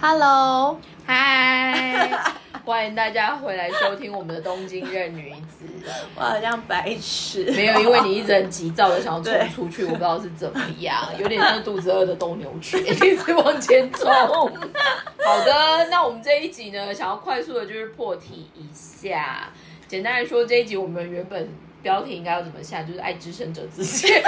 [0.00, 2.10] Hello，嗨，
[2.64, 5.66] 欢迎大家回来收听我们的东京任女子。
[6.14, 14.10] 我好像白痴，没有，因为你一直很急躁的想要冲出去，我不知道是怎么样，有点像肚子饿的斗牛犬， 一直往前冲。
[14.10, 19.50] 好的，那我们这一集呢，想要快速的就是破题一下。
[19.88, 21.48] 简单来说，这一集我们原本
[21.80, 24.22] 标题应该要怎么下，就是“爱之深者自见”。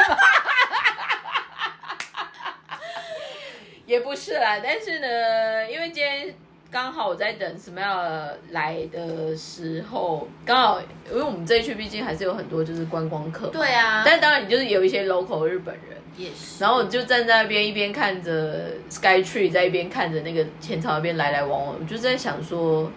[3.88, 6.34] 也不是啦，但是呢，因为今天
[6.70, 10.78] 刚好我在等 Smile 来的时候，刚好
[11.10, 16.62] 因为我们这一区毕竟还是有很多就是观光客，对啊，但当然你就是有一些 local 日本人，也是。
[16.62, 22.92] 然后我就站在那边一边看着 Sky Tree，在一边看着那个前朝那边来来往往，我就在想说，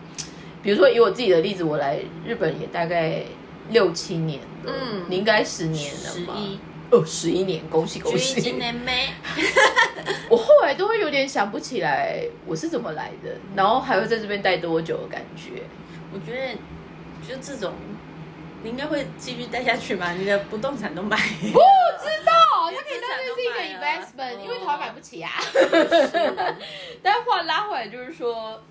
[0.61, 3.23] 比如说以我自己的例子，我来日本也大概
[3.69, 6.33] 六七年了，嗯你应该十年了吧？
[6.35, 6.59] 十一，
[6.91, 8.41] 哦，十一年，恭喜恭十一喜！
[8.41, 9.09] 今年没，
[10.29, 15.63] 我后来都会有点想不起来我是怎么来的，然后还会在这边待多久的感觉。
[16.13, 16.53] 我觉得
[17.25, 17.73] 就这种，
[18.61, 20.11] 你应该会继续待下去吧？
[20.11, 25.31] 你的不动产都买，不知道，连它可以当成是一个 investment，哦因为台湾买不起啊。
[25.39, 26.55] 哦
[27.01, 28.61] 但话拉回来就是说，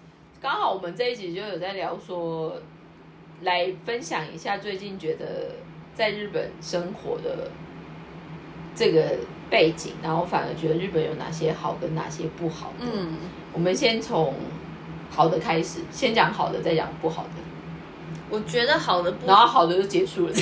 [0.43, 2.61] 刚好我们这一集就有在聊说，
[3.41, 5.53] 来分享一下最近觉得
[5.95, 7.51] 在日本生活的
[8.81, 9.15] 这个
[9.51, 12.87] 背景，然后反而觉得日本有哪些好跟哪些不好的。
[12.91, 13.13] 嗯，
[13.53, 14.35] 我们先从
[15.11, 17.31] 好的开始，先讲好的，再讲不好的，
[18.31, 20.33] 我觉得好的部然后好的就结束了。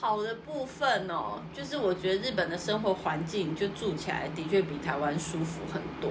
[0.00, 6.10] 好的部分哦，就是我觉得日本的生活环境就住起来的确比台湾舒服很多。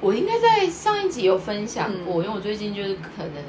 [0.00, 3.44] 我应该在上一集有分享过，嗯因为我最近就是可能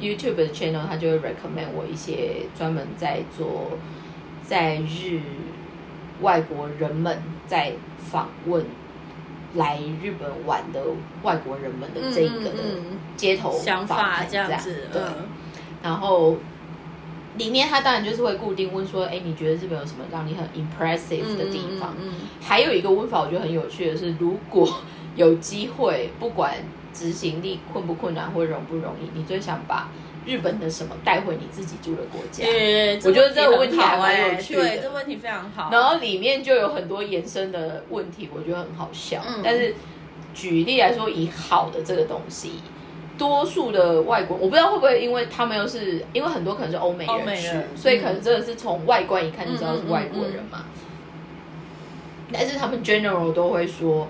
[0.00, 3.78] YouTube 的 channel 他就会 recommend 我一些专门在做
[4.42, 5.20] 在日
[6.22, 8.64] 外国人们在访问
[9.54, 10.80] 来日本玩的
[11.22, 12.50] 外国人们的这个
[13.16, 15.26] 街头想法这样子，对，嗯。
[15.82, 16.36] 然后
[17.36, 21.94] 里面他当然就是会固定问说，哎，你觉得日本有什么让你很 impressive 的地方？
[22.00, 22.14] 嗯嗯。
[22.40, 24.68] 还有一个问法，我觉得很有趣的是，如果
[25.16, 26.54] 有机会，不管
[26.92, 29.88] 执行力困不困难或容不容易，你最想把
[30.26, 32.44] 日本的什么带回你自己住的国家？
[32.44, 35.70] 对，我觉得这个问题还蛮有趣的对，这问题非常好。
[35.72, 39.22] 然后里面就有很多延伸的问题，我觉得很好笑。
[39.26, 39.74] 嗯但是
[40.34, 42.60] 举例来说，以好的这个东西，
[43.18, 50.64] 多数的外国，我不知道会不会因为他们又是因为很多可能是欧美人去，美人所以可能真的是从外观一看就知道是外国人嘛。
[52.32, 54.06] 但是他们 general 都会说，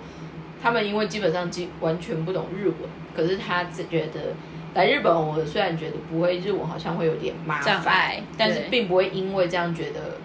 [0.62, 2.76] 他们因为基本上基完全不懂日文，
[3.16, 4.34] 可是他只觉得
[4.74, 10.18] 来日本，我虽然觉得不会日文好像会有点麻烦碍，但是对并不会因为这样觉得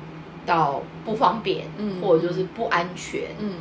[0.46, 3.54] 到不方便，嗯或者就是不安全，嗯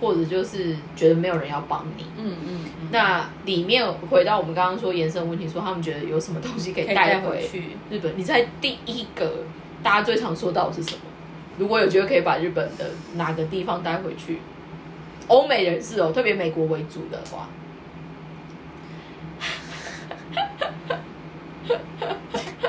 [0.00, 2.04] 或者就是觉得没有人要帮你。
[2.16, 7.62] 嗯嗯嗯，那里面回到我们刚刚说延伸问题，说他们觉得有什么东西可以可以带带回回去。
[7.90, 8.14] 日本？
[8.16, 9.44] 你在第一个
[9.82, 11.02] 大家最常说到的是什么？
[11.58, 14.38] 如果有机会可以把日本的哪个地方带回去，
[15.30, 17.48] 欧美人士哦，特别美国为主的话，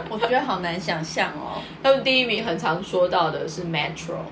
[0.10, 1.60] 我觉得好难想象哦。
[1.82, 4.30] 他们第一名很常说到的是 Metro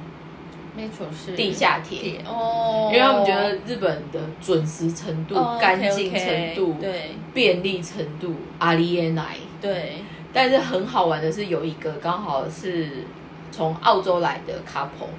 [0.77, 7.15] Metro 是地下铁，哦，因为他们觉得日本的准时程度、哦干净 OK，OK，程度、对。
[7.33, 9.37] 便利程度，阿里耶奈。
[9.59, 13.05] 对，但是很好玩的是，有一个刚好是
[13.51, 15.09] 从澳洲来的 couple，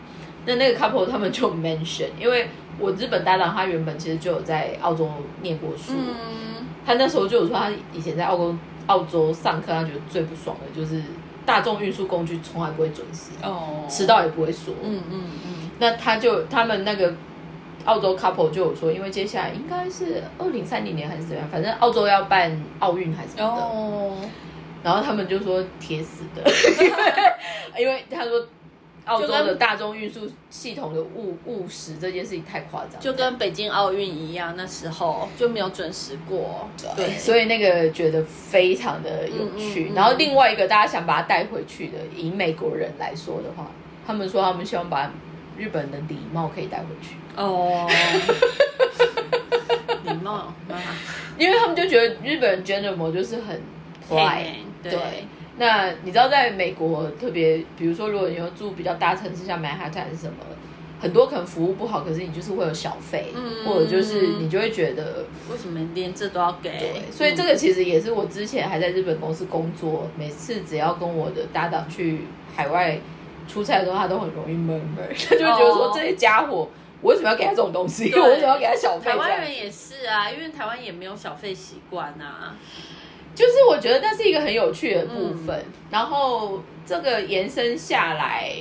[0.46, 2.48] 那那个 couple 他们就 mention，因为
[2.80, 5.08] 我日本搭档他原本其实就有在澳洲
[5.42, 11.02] 念过书，嗯他那时候就有说他以前在澳洲澳洲上课，他觉得最不爽的就是
[11.44, 14.74] 大众运输工具从来不会准时，哦，迟到也不会说。
[14.82, 17.12] 嗯嗯嗯，那他就他们那个
[17.84, 24.16] 澳洲 couple 就有说，因为接下来应该是二零三零年还是怎样，反正澳洲要办奥运还是什么的，哦，
[24.82, 26.42] 然后他们就说铁死的，
[27.78, 28.46] 因 为因为他说
[29.10, 36.68] 澳洲的大众运输系统的误误时这件事情太夸张，就跟北京奥运一样，那时候就没有准时过。
[36.96, 39.86] 对，所以那个觉得非常的有趣。
[39.86, 43.66] 嗯嗯嗯然后另外一个大家想把它带回去的，以美国人来说的话，
[44.06, 45.12] 他们说他们希望把
[45.58, 47.16] 日本的礼貌可以带回去。
[47.34, 47.90] 哦，
[50.04, 50.54] 礼貌啊，
[51.36, 53.60] 因为他们就觉得日本人 general 就是很
[54.08, 54.44] polite，
[54.84, 55.24] 对对。
[55.60, 60.38] 那你知道，在美国特别，比如说，如果你要住比较大城市，像曼哈顿什么，
[60.98, 66.70] 很多可能服务不好，可是你就是会有小费，嗯或者就是你就会觉得，为什么连这都要给？
[66.78, 72.20] 对，所以这个其实也是我之前还在日本公司工作，每次只要跟我的搭档去
[72.56, 72.98] 海外
[73.46, 76.66] 出差的时候，他都很容易闷闷，他 就会觉得说哦这些家伙
[77.02, 78.08] 我为什么要给他这种东西？
[78.08, 79.10] 对我为什么要给他小费？
[79.10, 82.56] 台湾人也是啊，因为台湾也没有小费习惯啊。
[83.34, 85.56] 就是我觉得那是一个很有趣的部分。
[85.58, 88.52] 嗯然后这个延伸下来，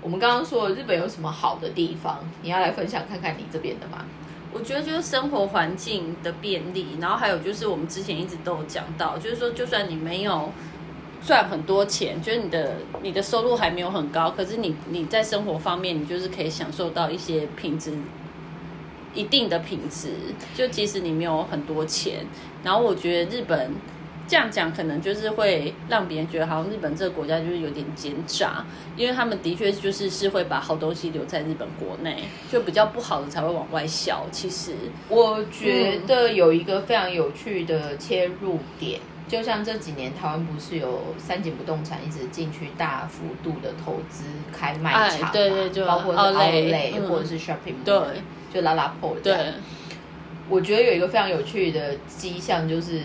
[0.00, 2.18] 我们刚刚说日本有什么好的地方？
[2.40, 4.06] 你要来分享看看你这边的吗？
[4.54, 10.50] 我觉得就是生活环境的便利，然后还有就是我们之前一直都有讲到，就是说就算你没有
[11.22, 17.92] 赚很多钱，就是你的你的收入还没有很高，可是你你在生活方面，你就是可以享受到一些品质
[19.12, 20.14] 一定的品质，
[20.54, 22.24] 就即使你没有很多钱。
[22.64, 23.72] 然后我觉得日本
[24.28, 28.64] 这样讲，可能就是会让别人觉得好像日本这个国家就是有点奸诈，
[28.96, 34.26] 因为他们的确就是是会把好东西留在日本国内，就比较不好的才会往外销。
[34.30, 34.74] 其实，
[35.08, 47.08] 我觉得有一个非常有趣的切入点，就像这几年台湾不是有三井不动产一直进去大幅度的投资开卖场对对就包括是 Outlet，Outlet、嗯。
[47.08, 48.00] 或者是 Shopping Mall，对。
[48.50, 48.94] 就拉拉样。
[49.22, 49.36] 对，
[50.48, 53.02] 我觉得有一个非常有趣的迹象，就是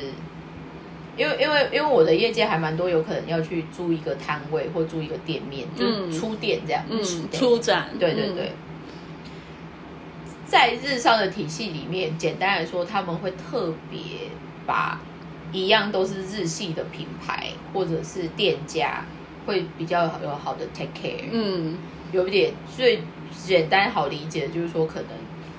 [1.15, 6.83] 因为因为因为我的业界还蛮多，有可能要去租一个摊位或租一个店面，就是出店这样。
[6.89, 8.51] 嗯，出展，嗯对对对，
[10.45, 14.00] 在日商的体系里面，简单来说，他们会特别
[14.65, 15.00] 把
[15.51, 19.06] 一样都是日系的品牌或者是店家，
[19.45, 21.77] 会比较有好的 take care，嗯，
[22.12, 23.01] 有一点最
[23.45, 25.09] 简单好理解的就是说，可能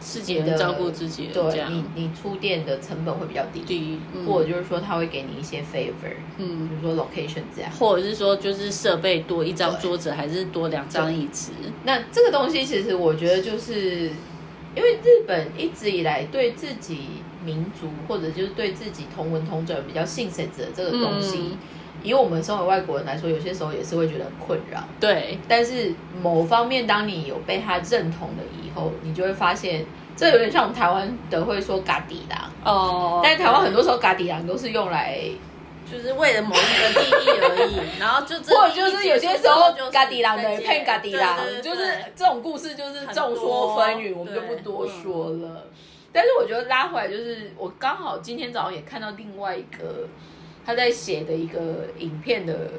[0.04, 6.74] 自己人照顾自己对你你出店的成本会比较低，低，嗯或者就是说他会给你一些 favor，嗯比。
[6.76, 7.70] 如说 location 这样。
[7.72, 11.52] 或者是说，就是设备多一张桌子，还是多两张椅子？
[11.84, 14.10] 那这个东西其实我觉得就是
[14.76, 16.98] 因为日本一直以来对自己
[17.42, 21.58] 民族或者就是对自己同文同种比较信谁者这个东西，嗯
[22.04, 24.78] 以我们身为外国人来说，有些时候也是会觉得很困扰。
[25.00, 25.92] 对，但是
[26.22, 29.84] 某方面，当你有被他认同了以后，你就会发现，
[30.14, 35.18] 这有点像我们台湾的会说“嘎底郎”，哦，但是台湾很多时候“嘎底郎”都是用来，
[35.90, 45.66] 就是为了某一个利益而已， 然后就这或者就是有些时候就是“嘎迪郎”的在骗“嘎迪郎对对”，对就是这种故事就是众说纷纭，我们就不多说了。
[46.12, 50.06] 但是我觉得拉回来，就是我刚好今天早上也看到另外一个
[50.64, 52.72] 他在写的一个影片的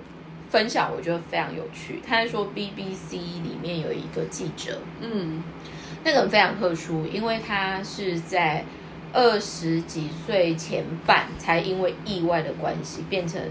[0.50, 2.02] 分享，我觉得非常有趣。
[2.06, 5.44] 他在说 BBC 里面有一个记者，嗯
[6.04, 8.64] 那个人非常特殊，因为他是在
[9.12, 13.42] 二十几岁前半才因为意外的关系变成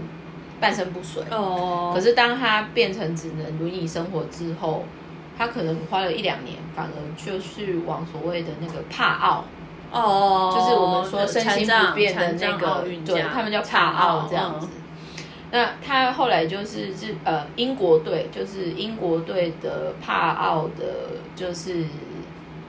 [0.59, 1.21] 半身不遂。
[1.31, 4.85] 哦，可是当他变成只能轮椅生活之后，
[5.37, 9.43] 他可能花了一两年，反而就是往所谓的那个帕奥，
[9.91, 14.67] 哦，就是我们说身心不便的那个运，对他们叫帕奥这样子。
[14.67, 14.81] 嗯
[15.51, 21.85] 那他后来就是日呃英国队，就是英国队的帕奥的，就是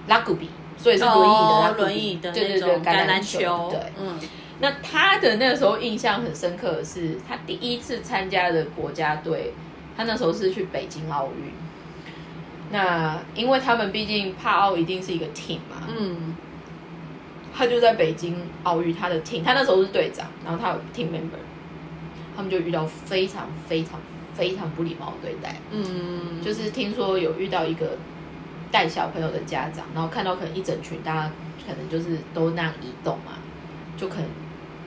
[0.07, 3.81] 拉古比，所以是轮椅的拉哦古比，轮椅的对对对，橄榄球，球，对。
[3.99, 4.17] 嗯
[4.61, 9.53] 那他的那个时候印象很深刻的是，他第一次参加的国家队，
[9.97, 11.53] 他那时候是去北京奥运。
[12.71, 16.37] 那因为他们毕竟帕奥一定是一个 team 嘛，嗯
[17.57, 21.41] 他就在北京奥运，他的 team，他那时候是队长，然后他有 team member，
[22.37, 23.99] 他们就遇到非常非常
[24.35, 27.97] 非常不礼貌的对待，嗯，就是听说有遇到一个
[28.71, 31.33] 带小朋友的家长，然后看到可能一整群大家
[31.67, 33.33] 可能就是都那样移动嘛，
[33.97, 34.27] 就可能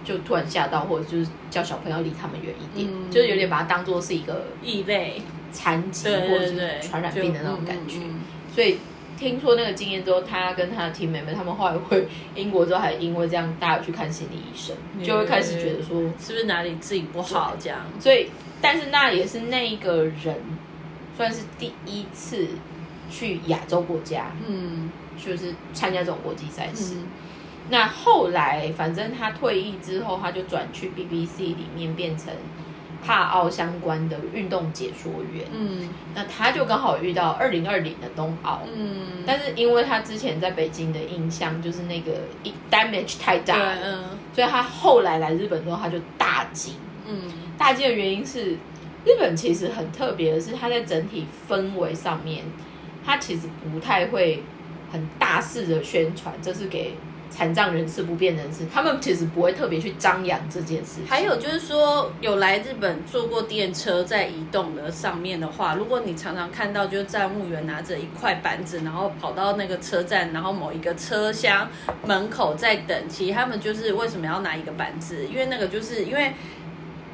[0.06, 3.10] 就突然吓到，或者就是叫小朋友离他们远一点，嗯。
[3.10, 7.96] 就是有点把它当做是一个异类，残疾或者是传染病的那种感觉。
[7.96, 8.20] 就嗯嗯。
[8.54, 8.78] 所以
[9.20, 17.80] 听说那个经验之后，他跟他的 team member 他们后来回英国之后，还因为这样大家去看心理医生，嗯就会开始觉得说，嗯是不是哪里自己不好这样？
[18.00, 18.30] 所以
[18.62, 20.36] 但是那也是那一个人
[21.18, 22.48] 算是第一次
[23.12, 26.96] 去亚洲国家，嗯就是参加这种国际赛事。
[26.96, 27.04] 嗯
[27.72, 32.34] 那后来反正他退役之后，他就转去 BBC 里面变成
[33.06, 35.46] 帕奥相关的运动解说员。
[35.54, 38.62] 嗯那他就刚好遇到二零二零的冬奥。
[38.76, 42.12] 嗯，但是因为他之前在北京的印象就是那个
[42.44, 44.04] 一 damage 太大了，嗯
[44.34, 46.74] 所以他后来来日本之后他就大惊。
[47.08, 48.52] 嗯大惊的原因是，
[49.06, 52.44] 日本其实很特别的是，它在整体氛围上面，
[53.06, 54.44] 它其实不太会
[54.92, 56.96] 很大肆的宣传，这是给
[57.30, 61.08] 残障人士、不便人士，他们其实不会特别去张扬这件事情。
[61.08, 71.70] 还有就是说，有来日本坐过电车在移动的上面的话，如果你常常看到，就是站务员拿着一块板子，然后跑到那个车站，然后某一个车厢
[72.06, 75.26] 门口在等，其实他们就是为什么要拿一个板子？
[75.28, 76.34] 因为那个就是因为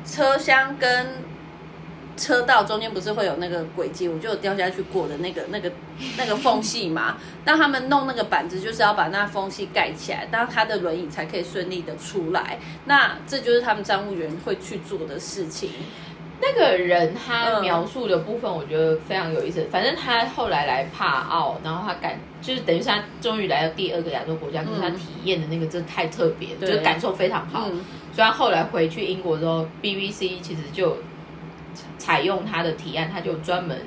[0.06, 1.08] 车厢跟
[2.18, 5.72] 车道中间不是会有那个轨迹，我就有掉下去过的那个那个
[6.18, 7.18] 那个缝隙嘛。
[7.46, 12.58] 那他们弄那个板子，就是要把那缝隙盖起来，当他的轮椅才可以顺利的出来。
[12.86, 15.70] 那这就是他们站务员会去做的事情。
[16.42, 19.66] 那个人他描述的部分，我觉得非常有意思。
[19.72, 27.70] 反正他后来来帕奥，然后他感就是等于是他终于来到第二个亚洲国家，可是他体验的那个真的太特别，就是感受非常好。
[28.14, 30.98] 所以他后来回去英国之后，BBC 其实就
[32.06, 33.82] 采用他的提案，他就专门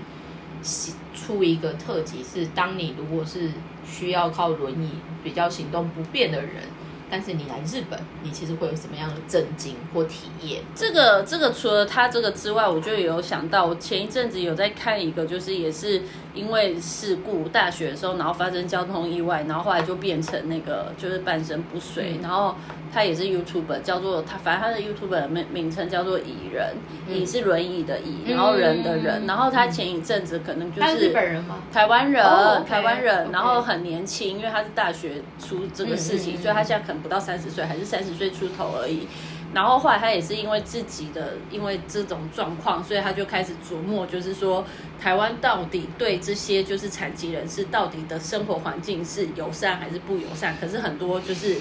[1.14, 3.52] 出一个特辑，是当你如果是
[3.86, 4.90] 需要靠轮椅
[5.22, 6.64] 比较行动不便的人。
[7.10, 10.60] 但是你来日本，你其实会有什么样的震惊或体验？
[10.74, 16.02] 这个这个除了他这个之外，我就有想到，我前一阵子有在看一个，就是也是
[16.38, 22.54] 因为事故，大学的时候，然后发生交通意外，然后后来就变成那个就是半身不遂，然后。
[22.90, 26.74] 他也是 YouTuber，叫做他，反正他的 YouTuber 名名称叫做蚁人，
[27.06, 31.56] 蚁是轮椅的蚁，然后人的人，然后他前一阵子可能就是日本人吗？
[31.70, 32.24] 台湾人，
[32.64, 39.06] 台湾人，然后很年轻，因为他是大学出这个事情，所以他现在可能不到三十岁，还是三十岁出头而已。
[39.54, 44.64] 然后后来他也是因为自己的因为这种状况，所以他就开始琢磨，就是说
[45.00, 50.56] 台湾到底对这些就是残疾人士到底的生活环境是友善还是不友善？
[50.60, 51.56] 可是很多就是。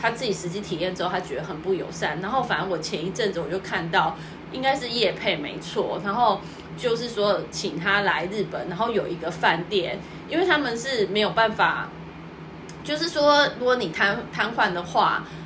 [0.00, 2.20] 他自己实际体验之后，他觉得很不友善。
[2.20, 4.16] 然后，反正我前一阵子我就看到，
[4.50, 6.00] 应该是叶配没错。
[6.04, 6.40] 然后
[6.76, 11.88] 就是说，请他来日本，然后有一个饭店，因为他们是没有办法，
[12.82, 15.24] 就是说，如果你瘫瘫痪的话，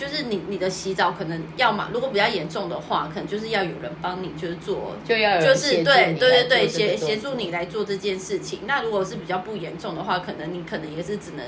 [0.00, 8.60] 就是你你的洗澡可能要嘛，如果比较严重的话，可能就是要有人帮你，就是做，就要就是对对对对协协助你来做这件事情。
[8.66, 11.44] 那如果是比较不严重的话，可能你可能也是只能。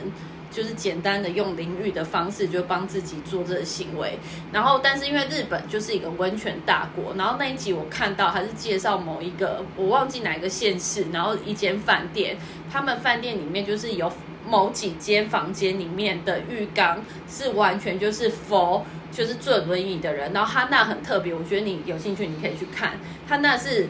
[0.53, 4.19] 就是简单的用淋浴的方式，就帮自己做这个行为。
[4.53, 12.37] 然后，但是因为日本就是一个温泉大国，然后那一集我看到还是介绍某一个，我忘记哪一个县市，然后一间饭店，
[12.71, 14.13] 他们饭店里面就是有
[14.47, 22.93] 某几间房间里面的浴缸是完全就是 for 就是坐轮椅的人，然后他那很特别，我觉得你有兴趣你可以去看，
[23.29, 23.89] 他那是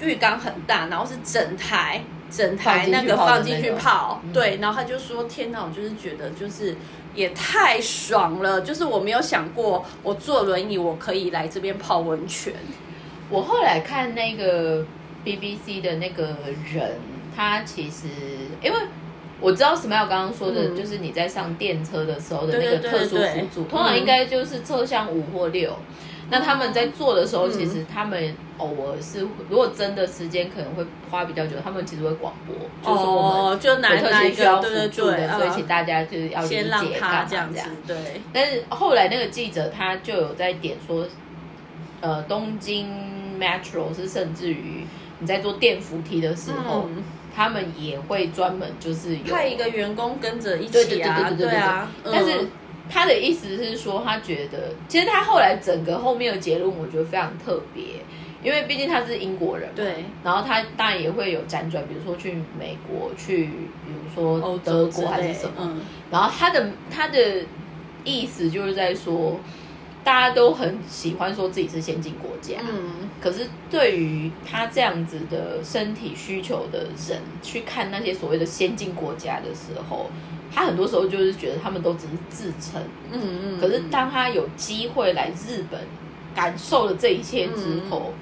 [0.00, 2.02] 浴缸很大，然后是整台。
[2.30, 6.76] 整台那个放进去泡，对，然后他就说：“天哪，我就是觉得就是
[7.12, 12.54] 也太爽了，就是我没有想过我坐轮椅我可以来这边泡温泉。”
[13.28, 14.86] 我后来看那个
[15.24, 16.36] BBC 的那个
[16.72, 17.00] 人，
[17.34, 18.06] 他其实
[18.62, 18.78] 因为
[19.40, 25.76] 我知道 Smile 刚刚说的，就是你在上电车的时候的那个特殊辅助，通常应该就是车厢五或六。
[26.32, 32.54] 那他们在做的时候，其实他们偶尔是，如果真的时间可能会花比较久，他们其实会广播，
[32.84, 37.60] 就是说我们就哪哪需要辅助的，所以请大家就是要理解他这样子。
[37.84, 37.96] 对。
[38.32, 41.04] 但是后来那个记者他就有在点说，
[42.00, 42.86] 呃，东京
[43.40, 44.86] Metro 是甚至于
[45.18, 46.88] 你在做电扶梯的时候，
[47.34, 52.46] 他们也会专门就是派一个员工跟着一起啊，对啊，但是。
[52.92, 57.84] 他的意思是说，他觉得其实他后来整个后面的结论，我觉得非常特别，
[58.42, 60.06] 因为毕竟他是英国人，对。
[60.24, 65.52] 然后他当然也会有辗转，比如说去美国，去比如说德国还是什么。
[65.60, 65.82] 嗯。
[66.10, 67.44] 然后他的他的
[68.02, 69.38] 意思就是在说，
[70.02, 73.08] 大家都很喜欢说自己是先进国家，嗯。
[73.20, 80.10] 可是对于他这样子的身体需求的人，去看那些所谓的先进国家的时候。
[80.52, 83.60] 他很多时候就是觉得他们都只是自称，嗯嗯。
[83.60, 85.80] 可是当他有机会来日本，
[86.34, 88.12] 感受了这一切之后，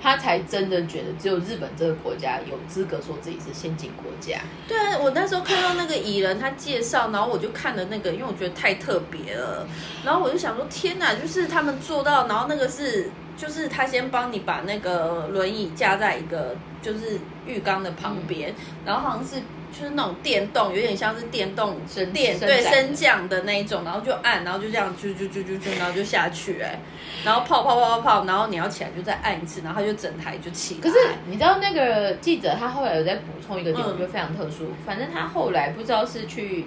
[0.00, 4.38] 他才真的觉得只有日本这个国家有资格说自己是先进国家。
[4.66, 9.66] 对啊，我那时候看到那个蚁人他介绍，然后我就看了那个，因为我觉得太特别了，
[10.04, 19.42] 然后我就想说，天哪，就是他们做到，然后那个是，就是他先帮你把那个轮椅架在一个就是浴缸的旁边，然后好像是。
[19.78, 21.76] 就是那种电动，有点像是电动
[22.12, 26.80] 电对升降的那一种，然后就按，然后就这样就就就就就，然后就下去哎，
[27.24, 30.80] 然后泡泡泡泡泡，然后你要起来就再按一次，然后它就整台就起来。
[30.80, 34.72] 可是你知道那个记者他后来有在补充一个点，我觉得非常特殊。
[34.84, 36.66] 反正他后来不知道是去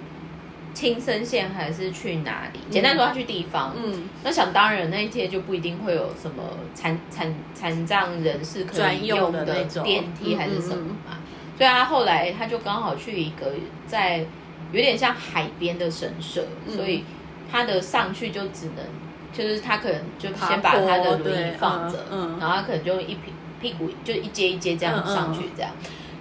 [0.72, 3.74] 青森县还是去哪里，简单说他去地方。
[3.76, 6.42] 嗯，那想当然那一天就不一定会有什么
[6.72, 11.18] 残残残障人士可以用的那种电梯还是什么嘛。
[11.58, 13.52] 对啊，后来他就刚好去一个
[13.86, 14.24] 在
[14.72, 17.04] 有点像海边的神社，所以
[17.50, 18.84] 他的上去就只能，
[19.32, 21.98] 就是他可能就先把他的轮椅放着，
[22.40, 25.70] 然后他可能就一屁屁股就一阶一阶这样上去这样。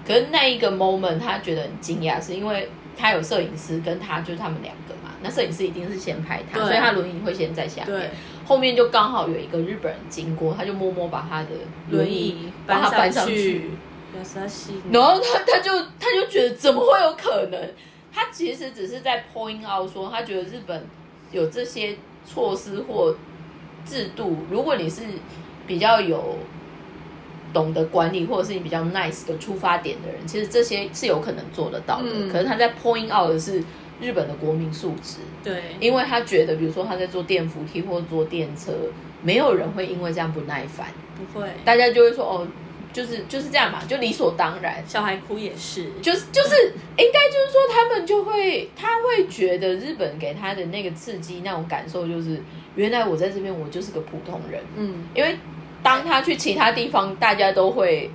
[0.06, 8.12] 可是那一个 moment 他觉得很惊讶，是因为他有摄影师跟他就是他们两个嘛，那摄影师一定是先拍他，所以他轮椅会先在下面，
[8.46, 11.50] 后面就刚好有一个日本人经过，他就默默把他的
[11.90, 13.72] 轮椅椅把他搬上上去。
[14.92, 17.60] 然后他他就他就觉得怎么会有可能？
[18.14, 20.86] 他其实只是在 point out 说，他觉得日本
[21.32, 23.16] 有这些措施或
[23.86, 25.02] 制度，如果你是
[25.66, 26.38] 比较有
[27.54, 32.10] 懂得管理，或者是你比较 nice 的出发点的人，其实这些是有可能做得到的。
[32.12, 32.30] 嗯。
[32.30, 33.64] 可是他在 point out 的是
[34.02, 38.74] 日本的国民素质，对，因为他觉得，比如说他在坐电扶梯或坐电车，
[39.24, 42.48] 没有人会因为这样不耐烦，不会，大家就会说哦，
[42.94, 44.84] 就是就是这样嘛，就理所当然。
[44.88, 52.42] 小孩哭也是，就是就是应该就是说，他们就会他会觉得日本给他的那个刺激那种感受，就是
[52.76, 55.38] 原来我在这边我就是个普通人，嗯，因为
[55.82, 58.10] 当他去其他地方，大家都会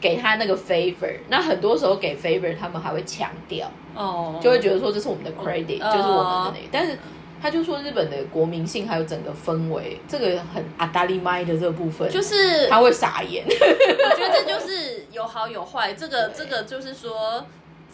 [0.00, 6.98] 给他那个 favor，那很多时候给 favor，他们还会强调，哦，就会觉得说这是我们的 credit，、哦就是我们的那个，但是。
[7.44, 13.44] 他就说日本的国民性还有整个氛围，这个很阿达利麦的这个部分，就是他会傻眼。
[13.46, 17.44] 我觉得这就是有好有坏，这个这个就是说，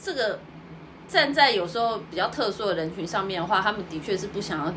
[0.00, 0.38] 这个
[1.08, 4.72] 站在有时候比较特殊的人群上面的话，他们的确是不想要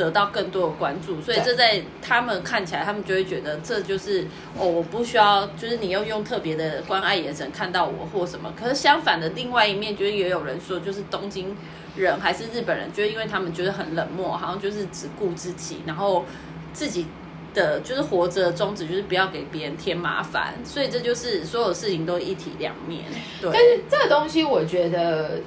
[0.00, 4.26] 得到更多的关注，所以这在他们看起来，他们就会觉得这就是
[4.58, 8.50] 哦，我不需要，就是你要用特别的关爱眼神看到我或什么。
[8.58, 11.54] 可是相反的，另外一面就是也有人说，就是东京
[11.96, 16.24] 人还是日本人，就是因为他们觉得很冷漠，好像就是只顾自己，然后
[16.72, 17.06] 自己
[17.52, 23.04] 的就是活着的宗旨就是不要给别人添麻烦，所以这就是所有事情都一体两面。
[23.40, 25.40] 对，但是这个东西，我觉得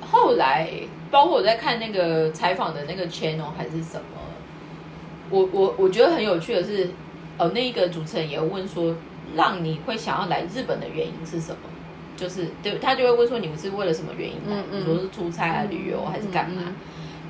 [0.00, 0.68] 后来，
[1.10, 4.20] 包括我在看那个采访的那个 channel 还是什么，
[5.30, 6.88] 我我我觉得很有趣的是，
[7.38, 8.94] 呃，那一个主持人也问说，
[9.34, 11.58] 让你会想要来日本的原因是什么？
[12.16, 14.56] 就是对他就会问说，你们是为了什么原因来？
[14.56, 16.62] 嗯嗯比如说是出差啊、旅游还是干嘛？
[16.64, 16.74] 嗯嗯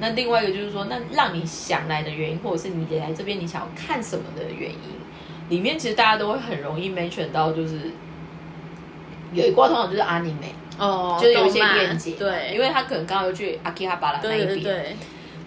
[0.02, 4.78] 那另外一个就是说，那让你想来的原因，或者是你来这边你想要看什么的原因，
[5.50, 7.90] 里面其实大家都会很容易 mention 到，就是
[9.34, 10.54] 有一挂通常就是阿尼美。
[10.80, 14.96] 哦，就是有一些链接，对，因为他可能刚好又去阿基哈巴拉那一边，对对，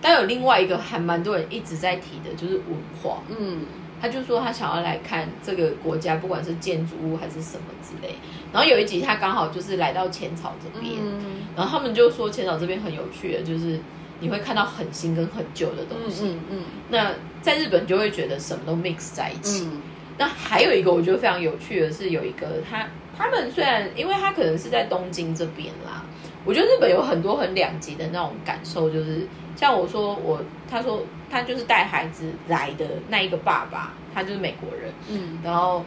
[0.02, 3.24] 但有另外一个还蛮多人一直在提的，就是文化。
[3.28, 3.66] 嗯，
[4.00, 8.14] 他就说他想要来看这个国家，不管是建筑物还是什么之类。
[8.54, 11.22] 然后有一集他刚好就是来到浅草这边，嗯
[11.56, 13.80] 然后他们就说浅草这边很有趣的，就是
[14.20, 16.26] 你会看到很新跟很旧的东西。
[16.26, 19.66] 嗯嗯那在日本就会觉得什么都 mix 在一起。
[19.66, 19.82] 嗯
[20.16, 22.86] 那还有一个我觉得非常有趣的是，有一个他
[23.18, 26.04] 他们虽然因为他可能是在东京这边啦，
[26.46, 35.40] 我觉得日本有很多很两极的那种感受，就是像我说我他说他就是带孩子来的那一个爸爸，他就是美国人，嗯。
[35.44, 35.84] 然后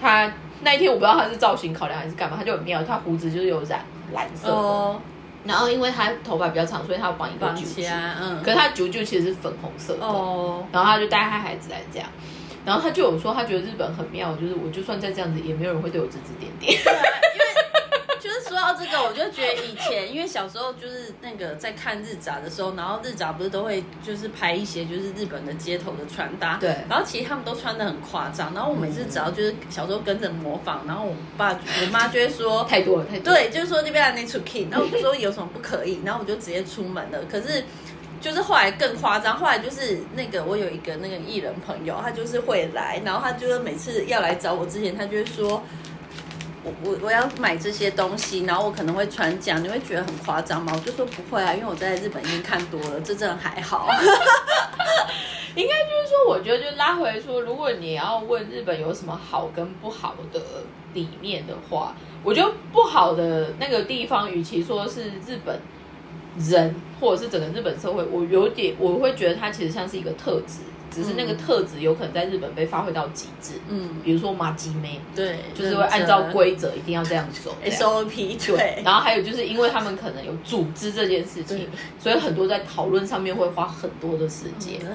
[0.00, 3.80] 他那一天我不知道他是造型考量还是干嘛，他就很妙，他胡子就是有染
[4.12, 5.00] 蓝色的，哦，
[5.44, 7.82] 然后因为他头发比较长，所以他有绑一个绑揪揪，
[8.20, 12.08] 嗯，可是他揪揪其实是粉红色的，哦，然后他就带他孩子来这样，
[12.64, 16.80] 然后他就有说他觉得日本很妙，就是我就算再这样子，也没有人会对我指指点点。
[16.82, 17.02] 对啊，
[17.34, 17.46] 因为
[18.20, 32.62] 就是说到这个，我就觉得以前，因为小时候就是那个在看日杂的时候，然后日杂不是都会就是拍一些就是日本的街头的穿搭，对然后其实他们都穿的很夸张，然后我每次只要就是小时候跟着模仿，然后我爸我妈就会说。
[32.68, 33.40] 太多了，太多了。
[33.40, 37.18] 对，就是说那边的那出 king，然后我就说有什么不可以，然后我就直接出门了。
[37.30, 37.64] 可是
[38.20, 45.62] 就是后来更夸张，后来就是那个我有一个那个艺人朋友，他就是会来，然后他就是每次要来找我之前，他就会说。
[46.62, 50.70] 我我我要买这些东西，然后我可能会穿这样，你会觉得很夸张吗？
[50.74, 53.88] 我就说不会啊，因为我在日本已经看多了，这真的还好。
[55.56, 60.38] 应该就是说，我觉得就拉回来说，如果你要问日本有什么好跟不好的
[60.92, 65.58] 里面的话，我觉得不好的那个地方，与其说是日本
[66.38, 70.58] 人或者是整个日本社会，我有点我会觉得它其实像是一个特质，
[70.90, 73.54] 只是那个特质有可能在日本被发挥到极致。
[73.68, 77.56] 嗯，比如说马吉妹，对，就是会按照规则一定要这样走。
[77.66, 84.80] SOP 对，然后还有就是因为他们可能有组织这件事情，所以很多在讨论上面会花很多的时间，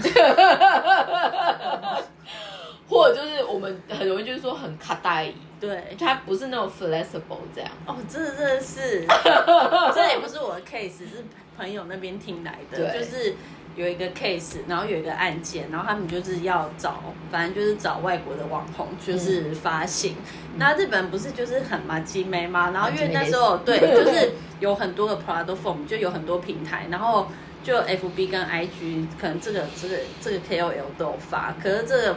[2.87, 5.95] 或者就是我们很容易就是说很卡带，对。
[5.99, 7.69] 它不是那种 flexible 这样。
[7.85, 9.05] 哦，真的真的是，
[9.93, 11.25] 这也不是我的 case，是
[11.57, 13.35] 朋友那边听来的，就是
[13.75, 20.15] 有一个 case，然后有一个案件，然后他们就是要找，反正就是找外国的网红，就是发行。
[20.57, 22.71] 那日本不是就是很马基妹吗？
[22.71, 27.27] 然后因为那时候对， 就是有很多个 platform，就有很多平台，然后
[27.63, 32.15] 就 FB 跟 IG，可能这个这个这个 KOL 都有发，可是这个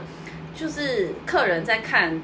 [0.59, 2.21] 就是客人在看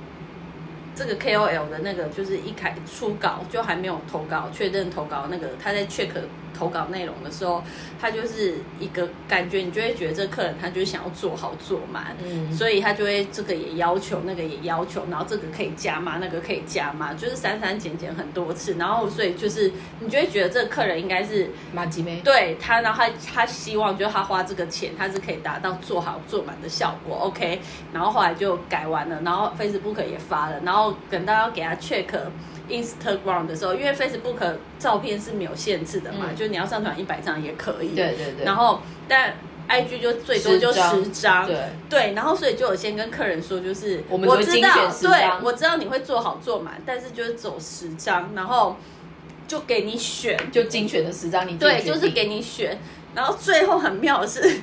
[0.93, 6.11] 这个 KOL 的那个就是一开初稿就还没有投稿确认投稿那个他在 check
[6.55, 7.63] 投稿内容的时候，
[8.01, 27.61] 他就是一个感觉，你就会觉得这客人他就是想要做好做满，嗯所以他就会这个也要求，那个也要求，然后这个可以加吗，那个可以加吗，就是删删减减很多次，然后所以就是你就会觉得这个客人应该是马吉妹，对他，然后他他希望就是他花这个钱，他是可以达到做好做满的效果，OK。
[27.93, 32.07] 然后后来就改完了，然后 Facebook 也发了，然后等到要给他 check
[32.69, 36.37] Instagram 的时候，因为 Facebook 照片是没有限制的嘛，嗯。
[36.37, 37.89] 就你要上传一百张也可以。
[37.89, 39.35] 对对对，然后但
[39.69, 41.47] IG 就最多就十张。
[41.47, 41.57] 对，
[41.89, 48.77] 对，然后所以就有先跟客人说，就是我们知道精选，10对张，我知道你会做好做满，但是就是走十张，然后
[49.49, 52.79] 就给你选，就精选的十张，你对，就是给你选，
[53.15, 54.61] 然后最后很妙的是，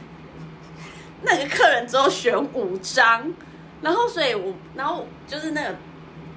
[1.24, 3.34] 那个客人只有选五张，
[3.82, 5.76] 然后所以我，然后就是那个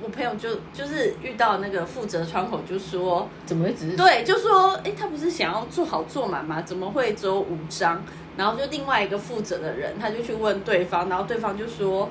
[0.05, 6.61] 我朋友就就是遇到那个负责窗口就说，怎么会只是对，就说，哎，他不是想要做好做满吗？
[6.61, 8.03] 怎么会只有五张？
[8.37, 12.11] 然后就另外一个负责的人，他就去问对方，然后对方就说，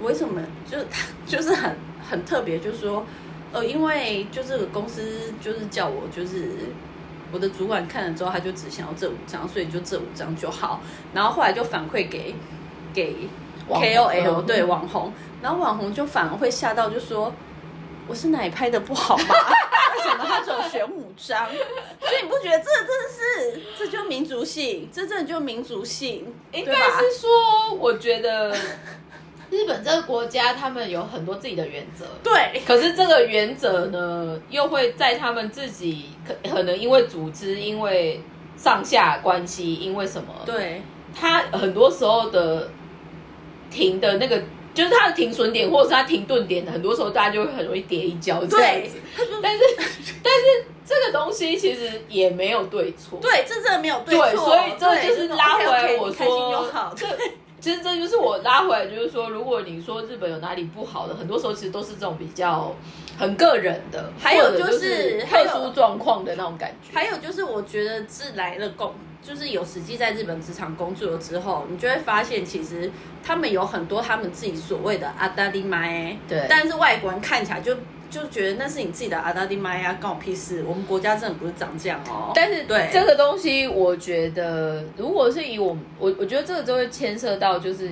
[0.00, 0.42] 为什么？
[0.68, 1.76] 就是他 就是很
[2.10, 3.06] 很特别，就说，
[3.52, 6.50] 呃，因为就这个公司就是叫我就是。
[7.32, 10.80] 我的主管看了之后，他就只想要这五张，所以就这五张就好。
[11.12, 12.32] 然后后来就反馈给
[12.92, 13.28] 给
[13.68, 17.32] KOL 嗯对网红，然后网红就反而会吓到，就说
[18.06, 19.24] 我是哪里拍的不好吗？
[19.96, 21.46] 为什么他只有选五张？
[22.00, 28.54] 所以你不觉得这真的是这就民族性，这真的就民族性，应该是说，我觉得
[29.50, 32.04] 日本这个国家，他们有很多自己的原则。
[32.22, 38.20] 对可是这个原则呢，又会在他们自己可可能因为组织、因为
[38.56, 40.82] 上下关系、因为什么，对
[41.14, 42.68] 他很多时候的
[43.74, 44.40] 停的那个，
[44.72, 48.98] 就是它的停损点或者是它停顿点，很多时候大家就会很容易跌一跤这样对子。
[49.42, 49.64] 但是，
[50.22, 57.06] 但是这个东西其实也没有对错，对，这真的没有对错对，所以这就是拉回来我说好，这
[57.60, 62.74] 其实这就是我拉回来，就是说，如果你说日本有哪里不好的，很多时候其实都是这种比较
[63.18, 66.94] 很个人的，还有就就是特殊状况的那种感觉。
[66.94, 68.92] 还有就是，我觉得是来了工，
[69.24, 72.90] 就是有实际在日本职场工作了之后，你就会发现，其实
[73.24, 77.74] 他们有很多他们自己所谓的阿达利麦，对但是外国人看起来就
[78.10, 80.62] 就觉得那是你自己的阿达利麦呀，关我屁事！
[80.68, 82.32] 我们国家真的不是长这样哦。
[82.34, 87.90] 但是对这个东西，我觉得如果是以我我我觉得这个就会牵涉到就是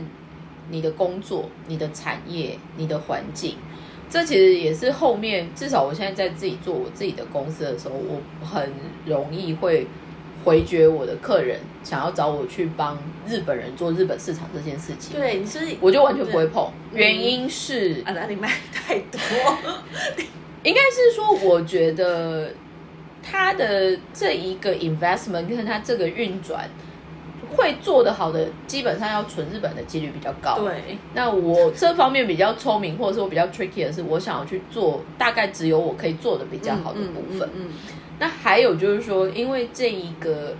[0.68, 3.56] 你的工作、你的产业、你的环境。
[4.10, 8.70] 这其实也是后面，至少我现在在自己做我自己的公司的时候，我很
[9.06, 9.86] 容易会
[10.44, 16.70] 回绝我的客人想要找我去帮日本人做日本市场这件事情，对，你是我就完全不会碰。
[16.92, 19.20] 原因是阿达利麦太多，
[20.62, 22.50] 应该是说，我觉得
[23.22, 26.68] 他的这一个 investment 跟他这个运转
[27.56, 30.58] 会做得好的，基本上要存日本的几率比较高。
[30.58, 37.48] 对那我这方面比较聪明，或者是我比较 tricky 的是，我想要去做大概只有我可以做的比较好的部分。
[37.54, 37.70] 嗯，嗯
[38.18, 40.54] 那还有就是说，因为这一个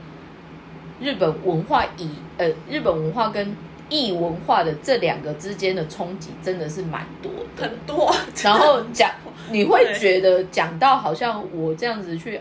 [1.00, 3.56] 日本文化以呃日本文化跟
[3.88, 7.62] 异文化的这两个之间的冲击真的是蛮多嗯的。
[7.62, 8.14] 很多。
[8.42, 9.10] 然后讲，
[9.50, 12.40] 你会觉得讲到好像我这样子去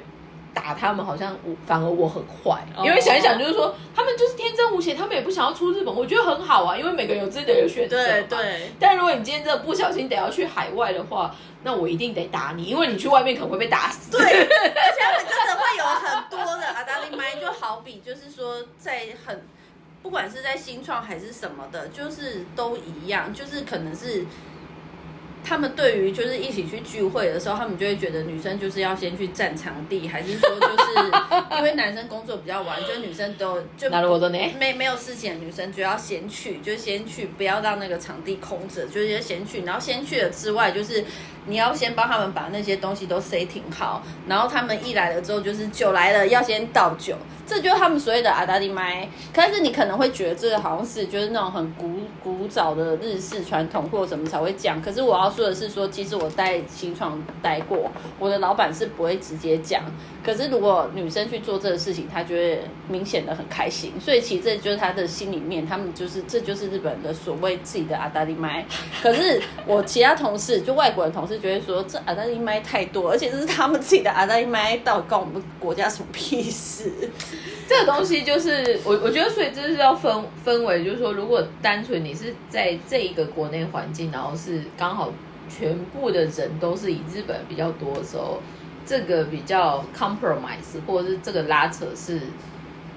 [0.54, 8.04] 打他们，好像我反而我很坏，哦因为想一想就是说，他们就是天真无邪，他们也不想要出日本，我觉得很好啊，因为每个人有自己的选择嘛。
[8.04, 14.12] 对对但如果你今天真的不小心得要去海外的话，那我一定得打你，因为你去外面可能会被打死。
[14.12, 19.42] 对，而且他们真的会有很多的阿达利麦，就好比就是说在很。
[20.04, 24.26] 不管是在新创还是什么的，就是都一样，就是可能是
[25.45, 34.51] 他们对于就是一起去聚会的时候，他们就会觉得女生就是要先去占场地，还是说就是因为男生工作比较晚，就是女生都就なるほどね。
[34.59, 39.63] 没没有事情的女生就要先去，就先去，不要让那个场地空着，就是先去。
[39.63, 41.05] 然后先去了之外，就是
[41.48, 47.16] 你要先帮他们把那些东西都 setting 好，然后他们一来了之后，就是酒来了要先倒酒，
[47.48, 49.10] 这就是他们所谓的阿达利麦。
[49.34, 51.90] 但是你可能会觉得这个好像是就是那种很古
[52.24, 54.82] 古早的日式传统或什么才会讲。
[54.82, 59.84] 可是我要说的是说，其实我在新创待过，我的老板是不会直接讲。
[60.24, 63.92] 可是如果女生去做这个事情，她就会明显的很开心。
[64.00, 68.64] 所以其实这就是她的心里面，他们就是这就是日本的所谓自己的阿达利麦。
[69.02, 76.92] 可是我其他同事，就外国人同事，觉得说这阿达利麦太多，而且这是他们自己的阿达利麦，到底关我们国家什么屁事？
[77.68, 85.14] 这个东西就是我，我觉得，所以这是要分分为，就是说，如果单纯你是在这一个国内环境，然后是刚好
[85.50, 88.42] 全部的人都是以日本比较多的时候，
[88.86, 92.20] 这个比较 compromise 或者是这个拉扯是，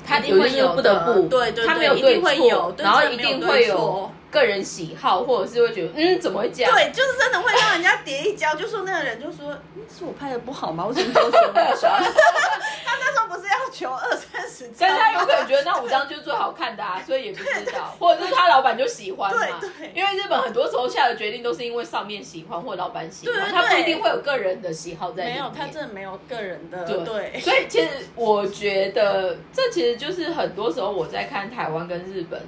[0.05, 6.73] 他一定会不得不，的对对他没有对一定会对错有然后一定会有错个人喜好，或者是会觉得嗯怎么会这样？
[6.75, 10.85] 对，就是真的会让人家跌一跤，就说那个人就说，嗯，是我拍的不好吗？
[10.87, 11.93] 我怎么都说不上？
[12.85, 19.41] 他那时候不是要求二三十张，但是他有可能觉得那五张就是最好看的啊，所以也不知道， 或者是他老板就喜欢嘛。
[19.61, 25.39] 对对因为日本很多时候下的决定都是因为上面喜欢或老板喜欢，他不一定会有个人的喜好在里面。
[25.41, 32.41] 没有，他真的没有个人的对对，所以其实我觉得这其实就是很多时候我在看台湾跟日本，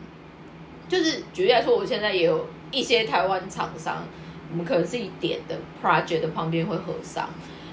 [0.88, 4.04] 就是举例来说，我现在也有一些台湾厂商，
[4.50, 7.28] 我们可能是一点的 project 的旁边会合上，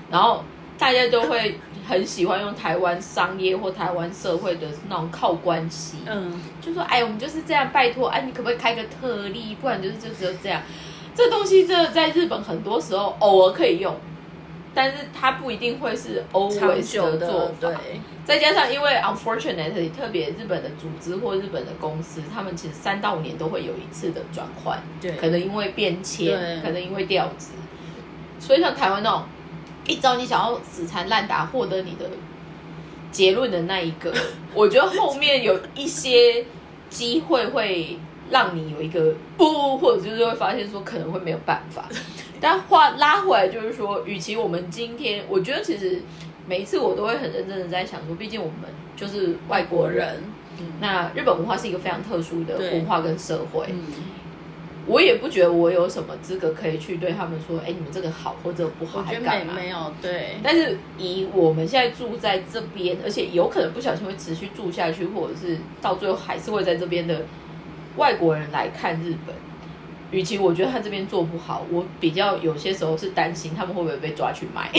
[0.10, 0.44] 然后
[0.78, 10.62] 大家都会很喜欢用台湾商业或台湾社会的那种靠关系，嗯，就说哎，我们就是这样，拜托，哎，你可不可以开个特例，不然就是就只有这样。
[11.16, 13.96] 这东西真的在日本很多时候偶尔可以用，
[14.76, 17.54] 但是它不一定会是长 always 的做法。
[17.60, 27.50] 对，再加上因为 unfortunately，特别日本的组织或日本的公司，他们其实三到五年都会有一次的转换，对可能因为变迁，可能因为调职，
[28.40, 29.24] 所以像台湾那种
[29.86, 32.10] 一招你想要死缠烂打获得你的
[33.12, 34.12] 结论的那一个，
[34.56, 36.44] 我觉得后面有一些
[36.90, 38.00] 机会会
[38.32, 41.88] 让你有一个不，或者就是会发现说可能会没有办法。
[42.44, 46.02] 但话拉回来就是说，与其我们今天，我觉得其实
[46.46, 50.22] 每一次我都会很认真的在想说，毕竟我们就是外国人，
[50.60, 50.74] 嗯。
[50.82, 53.82] 那日本文化是一个非常特殊的文化跟社会，嗯，
[54.86, 59.54] 我也不觉得我有什么资格可以去对他们说，哎，你们这个好或者不好，我觉得还干嘛？
[59.54, 67.22] 没没有对，但是以我们现在住在这边，而且有可能不小心会持续住下去，或者是到最后还是会在这边的
[67.96, 69.34] 外国人来看日本，
[70.14, 74.70] 与其我觉得他这边做不好，我比较有些时候是担心他们会不会被抓去卖。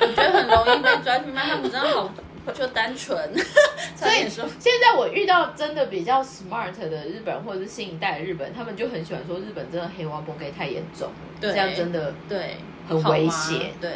[0.00, 2.10] 我觉得很容易被抓去卖，他们真的好
[2.52, 3.16] 就单纯，
[3.94, 11.08] 所以说现在我遇到真的比较 smart 的日本，或者是新一代的日本，他们就很喜欢说日本真的黑化不给太严重
[11.40, 12.56] 这样真的对
[12.88, 13.90] 很危险对，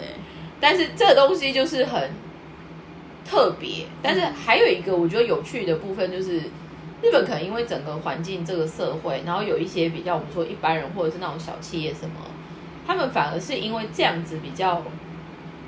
[0.60, 2.10] 但是这个东西就是很
[3.28, 6.42] 特别，但是还有一个我觉得有趣的部分就是，
[7.02, 12.14] 日本可能因为整个环境这个社会，然后有一些比较我们说一般人或者是那种小企业什么，
[12.86, 14.82] 他们反而是因为这样子比较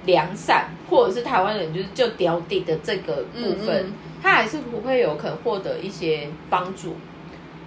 [0.07, 6.97] 良善，或者是台湾人就是就屌地的这个部分，嗯嗯他还是不会有可能获得一些帮助。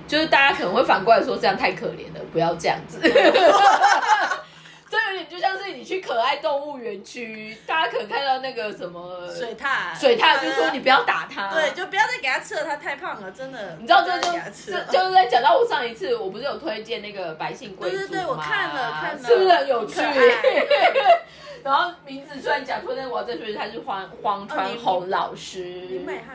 [0.07, 2.99] 就是大家可能会反过来说，这样太可怜了，不要这样子。
[4.91, 11.49] 这有点就像是你去可爱动物园区，大家可能看到那个什么水獭，水獭，就说你不要打它。
[11.53, 13.77] 对，就不要再给它吃了，它太胖了，真的。
[13.79, 14.29] 你知道这就
[14.67, 18.01] 这就是在讲到我上一次，我不是有推荐那个白姓贵族吗？
[18.01, 20.01] 对对对我看了看了是不是很有趣？
[21.63, 25.63] 然后名字虽然讲错，但是我要再说一次，他是黄黄川哦你弘老师。
[25.63, 26.33] 你买它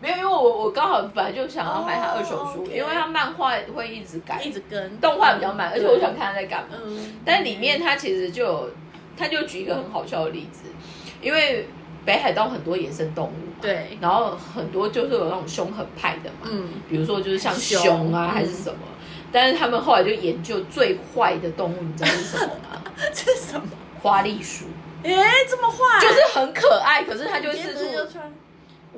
[0.00, 6.76] 没有，因为我我刚好本来就想要买他二手书，因为他漫画会一直改，一直跟动画比较慢，而且我想看他在干嘛。
[6.84, 8.70] 嗯，但里面他其实就有，
[9.16, 10.68] 他就举一个很好笑的例子，
[11.22, 11.66] 因为
[12.04, 18.34] 北海道很多野生动物嘛，对，然后很多就是有那种凶狠派的嘛，嗯，比如说就是像熊熊啊嗯。
[18.34, 18.78] 还是什么，
[19.32, 22.82] 但是他们后来就研究最坏的动物，你知道是什么吗？
[23.12, 23.66] 这是什么？
[24.02, 24.66] 花栗鼠，
[25.02, 25.10] 哎，
[25.48, 28.18] 这么坏，就是很可爱，可是它就你今四处。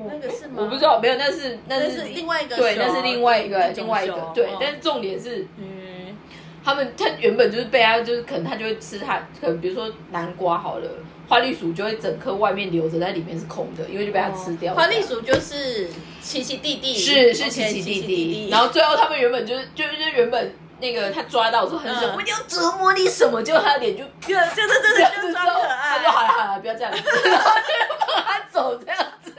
[0.07, 0.55] 那个是吗？
[0.57, 6.17] 我不知道，没有，那是那是另外一个对，那是另外一个另外一个对但是重点是嗯，
[6.65, 10.89] 他们他原本就是被他就是可能他就会吃他，可能比如说南瓜好了，
[11.29, 14.81] 花栗鼠就会整颗外面留着，在里面是空的，因为就被它吃掉了。
[14.81, 15.89] 花栗鼠就是
[16.21, 29.33] 奇奇弟弟，是是奇奇弟奇弟，然后最后他们原本就是就是原本那个他抓到的时候很想嗯我一定要折磨你什么，结果他的脸就对对对对对，就装可他说好好了，不要这样子，然后就放他走这样子，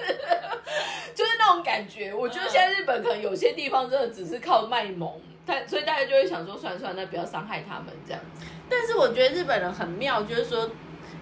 [1.16, 2.14] 就是那种感觉。
[2.14, 5.12] 我觉得现在日本可能有些地方真的只是靠卖萌，
[5.46, 8.46] 但所以大家就会想说，算了算了，那不要伤害他们这样子。
[8.70, 10.70] 但是我觉得日本人很妙，就是说。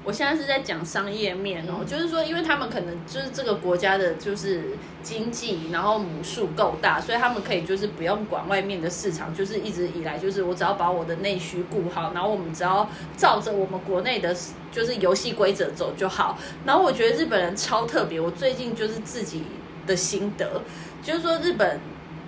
[0.07, 14.33] 我现在是在讲商业面哦，嗯就是说，因为他们可能就是这个国家的，就是经济，然后母数够大，所以他们可以就是不用管外面的市场，就是一直以来就是我只要把我的内需顾好，然后我们只要照着我们国内的，
[14.71, 16.39] 就是游戏规则走就好。
[16.65, 19.43] 然后我觉得日本人超特别，我最近就是自己
[19.85, 20.61] 的心得，
[21.03, 21.81] 就是说日本。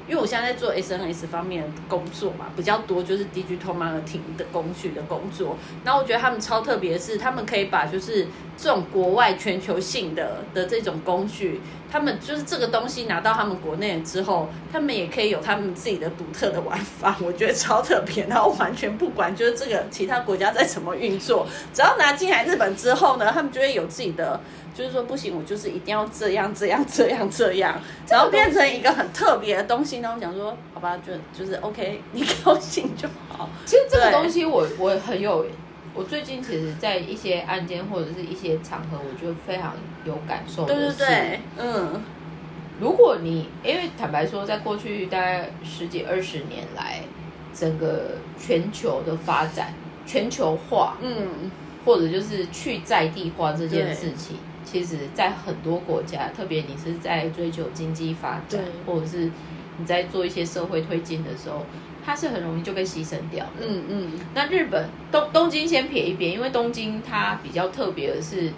[0.10, 5.56] 因为我现在在做 SNS 方面的工作嘛，比较多就是 digital marketing 的工具的工作。
[5.86, 18.26] 然后我觉得他们超特别是，他们可以把就是这种国外全球性的的这种工具，他们就是这个东西拿到他们国内之后，他们也可以有他们自己的独特的玩法， 我觉得超特别。
[18.26, 24.41] 然后完全不管就是这个其他国家在怎么运作，只要拿进来日本之后呢，他们就会有自己的。
[24.80, 30.00] 就是说不行，我就是一定要这样这样这样这样，然后变成一个很特别的东西。
[30.00, 33.50] 然后讲说，好吧，就就是 OK， 你高兴就好。
[33.65, 35.46] 其实这个东西我我很有，
[35.94, 39.74] 我最近其实，在一些案件或者是一些场合，我就非常
[40.06, 40.63] 有感受。
[40.63, 42.02] 对对对，嗯。
[42.80, 47.02] 如果你因为坦白说，在过去大概十几二十年来，
[47.54, 49.74] 整个全球的发展、
[50.06, 51.52] 全球化，嗯，
[51.84, 54.38] 或者就是去在地化这件事情。
[54.71, 59.32] 其实，在很多国家，特别你是在追求经济发展，或者是
[59.77, 61.65] 你在做一些社会推进的时候，
[62.05, 63.45] 它是很容易就被牺牲掉。
[63.60, 64.12] 嗯嗯。
[64.34, 68.51] 那日本东东京先撇一边，因为东京它比较特别的是。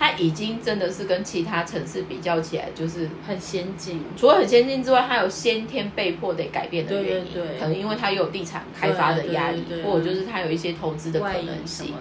[0.00, 4.02] 它已经真的是跟其他城市比较起来，就是很先进。
[4.16, 7.26] 除了很先进之外，它有先天被迫得改变的原因，
[7.60, 11.92] 可能因为它有地产开发的压力，或者就是它有一些投资的可能性。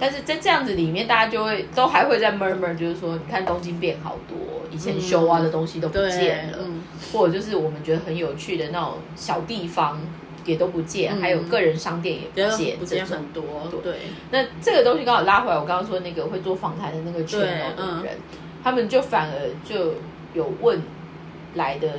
[0.00, 4.38] 但是在这样子里面，大家就会都还会在 murmur，就是说，你看东京变好多，
[4.72, 6.58] 以前修啊的东西都不见了，
[7.12, 10.00] 或者就是我们觉得很有趣的那种小地方。
[10.48, 13.44] 也都不见，还有个人商店也不见，不见很多。
[13.82, 13.98] 对，
[14.30, 17.40] 那这个东西刚好拉回来，我刚刚说那个会做访谈的那个圈
[17.76, 18.16] 的人，
[18.64, 19.92] 他们就反而就
[20.32, 20.82] 有问
[21.54, 21.90] 来的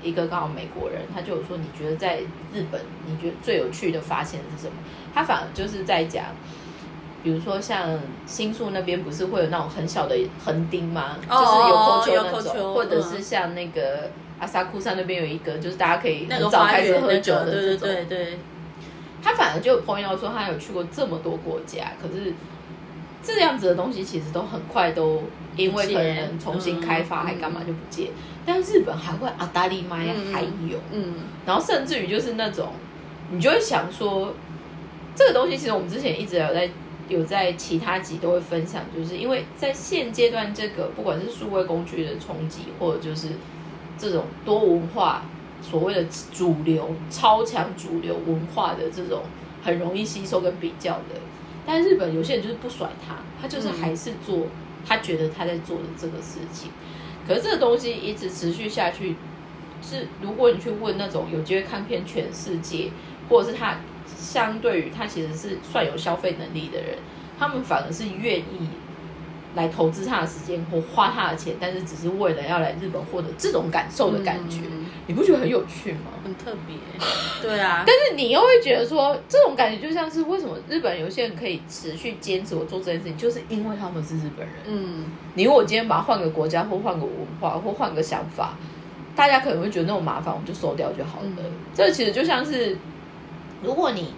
[0.00, 2.20] 一个刚好美国人，他就有说，你觉得在
[2.54, 4.74] 日本，你觉得最有趣的发现是什么？
[5.12, 6.26] 他反而就是在讲，
[7.24, 11.16] 比如说像新宿那边不是会有那种很小的横丁吗？
[11.28, 14.10] 就是有口球那种，或者是像那个。
[14.38, 17.88] 阿萨库山那边有一个，就是大家可以很早开始喝酒的这种。
[17.88, 18.38] 对对对
[19.20, 22.32] 他反而就有朋友说，他有去过这么多国家，可是
[23.20, 25.24] 这样子的东西其实都很快都
[25.56, 28.10] 因为可能重新开发还干嘛就不见。
[28.46, 32.68] 但日本还会阿达利麦还有，嗯，然后甚至于就是那种，
[33.32, 34.32] 你就会想说，
[35.16, 36.70] 这个东西其实我们之前一直有在
[37.08, 43.30] 有在其他集都会分享，就是因为在现阶段这个不管是数位工具的冲击，或者就是。
[43.98, 45.22] 这种多文化
[45.60, 49.22] 所谓的主流、超强主流文化的这种
[49.62, 51.20] 很容易吸收跟比较的，
[51.66, 54.46] 但日本有些人就是不甩他，他就是还是做
[54.86, 56.70] 他觉得他在做的这个事情。
[57.26, 59.16] 可是这个东西一直持续下去，
[59.82, 62.90] 是如果你去问那种有机会看遍全世界，
[63.28, 66.98] 或者是他相对于他其实是算有消费能力的人，
[67.38, 68.68] 他们反而是愿意。
[69.58, 74.60] 来投资他的时间或花他的钱，但是只是为了要来日本获得这种感受的感觉，
[75.08, 76.12] 你不觉得很有趣吗？
[76.22, 76.76] 很特别，
[77.42, 77.82] 对啊。
[77.84, 84.56] 但是你又会觉得说，这种感觉就像是为什么日本有些人可以持续坚持我做这件事情，就是因为他们是日本人。
[84.66, 88.54] 嗯，你如果今天把它换个国家或换个文化或换个想法，
[89.16, 91.26] 大家可能会觉得那种麻烦，我们就收掉就好了。
[91.74, 92.78] 这其实就像是，
[93.60, 94.14] 如果你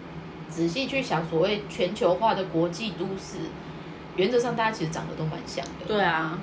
[0.51, 3.39] 仔细去想，所谓全球化的国际都市。
[4.21, 5.87] 原则上，大家其实长得都蛮像的。
[5.89, 6.39] 对啊，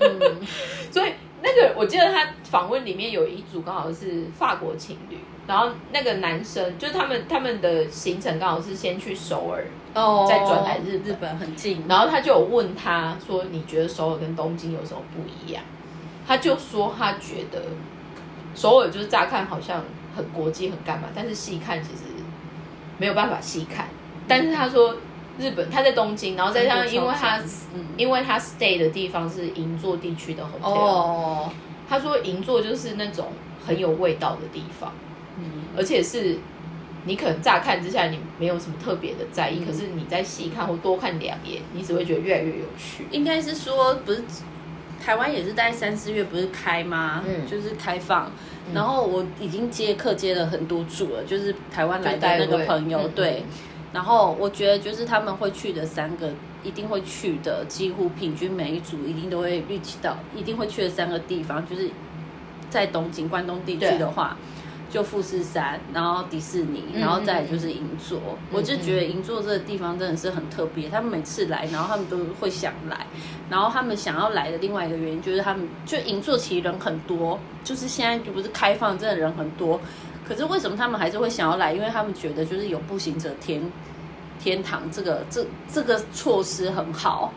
[0.00, 0.40] 嗯，
[0.92, 1.12] 所以
[1.42, 9.64] 那个我记得他访问里面有一组刚好是法国情侣，然后那个男生就是他们他们的行程刚好是先去首尔，
[9.94, 15.62] 哦，再转来日日本很近，然后他就有问他说：“你觉得首尔跟东京有什么不一样？”
[16.28, 17.62] 他就说他觉得
[18.54, 19.82] 首尔就是乍看好像
[20.14, 22.02] 很国际很干嘛，但是细看其实
[22.98, 23.88] 没有办法细看，
[24.28, 24.96] 但是他说。
[25.38, 27.40] 日本，他在东京，然后再加上，因为他，
[27.96, 30.68] 因为他 stay 的地方是银座地区的 hotel。
[30.68, 31.52] 哦。
[31.88, 33.28] 他说银座就是那种
[33.64, 34.92] 很有味道的地方，
[35.38, 36.36] 嗯，而且是
[37.04, 43.06] 你可能乍看之下你没有什么特别的在意，可是你再细看或多看两眼，你只会觉得越来越有趣。
[43.10, 44.22] 应该是说，不是
[45.02, 47.24] 台湾也是在三四月不是开吗？
[47.26, 48.30] 嗯，就是开放。
[48.74, 53.44] 然后我已经接客接了很多组了，就是台湾来的那个朋友，对。
[53.98, 56.30] 然后我觉得就是他们会去的三个，
[56.62, 61.90] 一定会去的，几乎平均每一组一定都会预期到，一定会去的三个地方，就是
[62.70, 64.36] 在东京关东地区的话，
[64.88, 68.20] 就富士山，然后迪士尼，然后再就是银座。
[68.52, 73.04] 我就觉得银座这个地方真的是很特别，他们每次来，然后他们都会想来，
[73.50, 79.80] 然后他们想要来的另外一个原因就是他们就银座其实人很多，就是现在就不是开放，真的人很多。
[80.28, 81.72] 可是为什么他们还是会想要来？
[81.72, 83.62] 因为他们觉得就是有步行者天
[84.38, 87.32] 天堂这个这这个措施很好。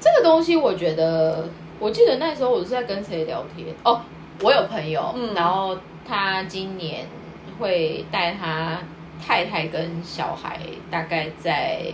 [0.00, 1.48] 这个东西我觉得，
[1.78, 4.00] 我记得那时候我是在跟谁聊天哦，
[4.40, 7.06] 我有朋友，嗯然后他今年
[7.60, 8.78] 会带他
[9.24, 10.58] 太太跟小孩，
[10.90, 11.84] 大概在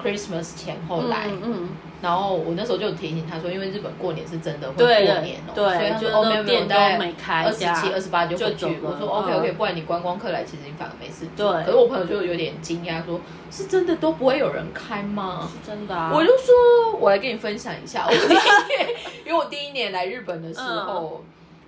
[0.00, 1.26] Christmas 前后来。
[1.26, 1.68] 嗯嗯，
[2.02, 8.78] 然后我那时候就提醒他说，因为日本过年是真的会过年哦，所以对，他就是说哦没有没有，那店大概都没开，二十七、二十八就回去。
[8.82, 11.26] 我说 OK OK，嗯不然你观光客来，其实你反而没事。
[11.36, 13.20] 对可是我朋友就有点惊讶，说
[13.50, 15.50] 是真的都不会有人开吗？
[15.50, 16.12] 是真的啊。
[16.14, 18.88] 我就说，我来跟你分享一下，我第一年，
[19.24, 21.24] 因为我第一年来日本的时候，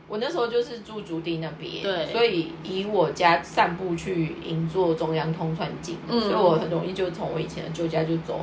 [0.09, 8.41] 我那时候就是住竹地那边，对所以以我家散步去银座中央通算近，嗯所以我很容易就从我以前的旧家就走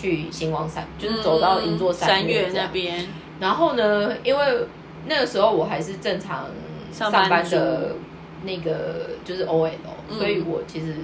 [0.00, 2.68] 去星光山，就是走到银座山三月月那。
[2.68, 3.06] 边，
[3.40, 4.66] 然后呢，因为
[5.06, 6.46] 那个时候我还是正常
[6.92, 7.96] 上上班班的
[8.44, 9.70] 那个就是 OL，、
[10.08, 10.18] 嗯。
[10.18, 10.94] 所以我其实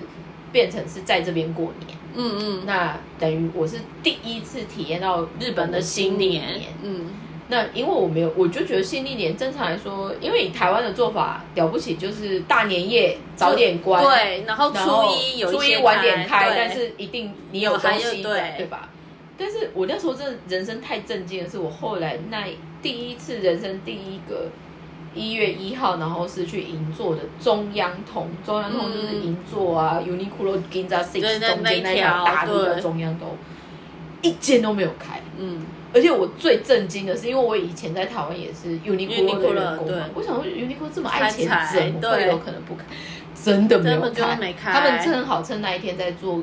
[0.52, 1.98] 变成是在这边过年。
[2.16, 7.06] 嗯嗯，那等于我是第一次体验到日本的新历年，嗯，
[7.48, 18.54] 那因为我没有，我就觉得新历年正常来说，因为以台湾的做法了不起，就是大年夜早点关，，对，然后初一有些初一晚点开，但是一定你有东西对。
[18.56, 18.88] 对吧？
[19.36, 22.46] 但是我那时候真的人生太震惊的是，我后来那
[22.80, 24.46] 第一次人生第一个
[25.12, 33.28] 一月一号，然后是去银座的中央通，中央通就是银座啊、Uniqlo、Ginza Six 中间那条条大路的中央通，
[34.24, 35.20] 一间都没有开。
[35.38, 39.96] 嗯，而且我最震惊的是，因为我以前在台湾也是 Uniqlo 的员工对。
[39.96, 42.84] 嘛，我想说 Uniqlo 这么爱钱，怎么会有可能不开？
[43.44, 44.72] 真的没有开，没开。
[44.72, 46.42] 他们正好趁那一天在做，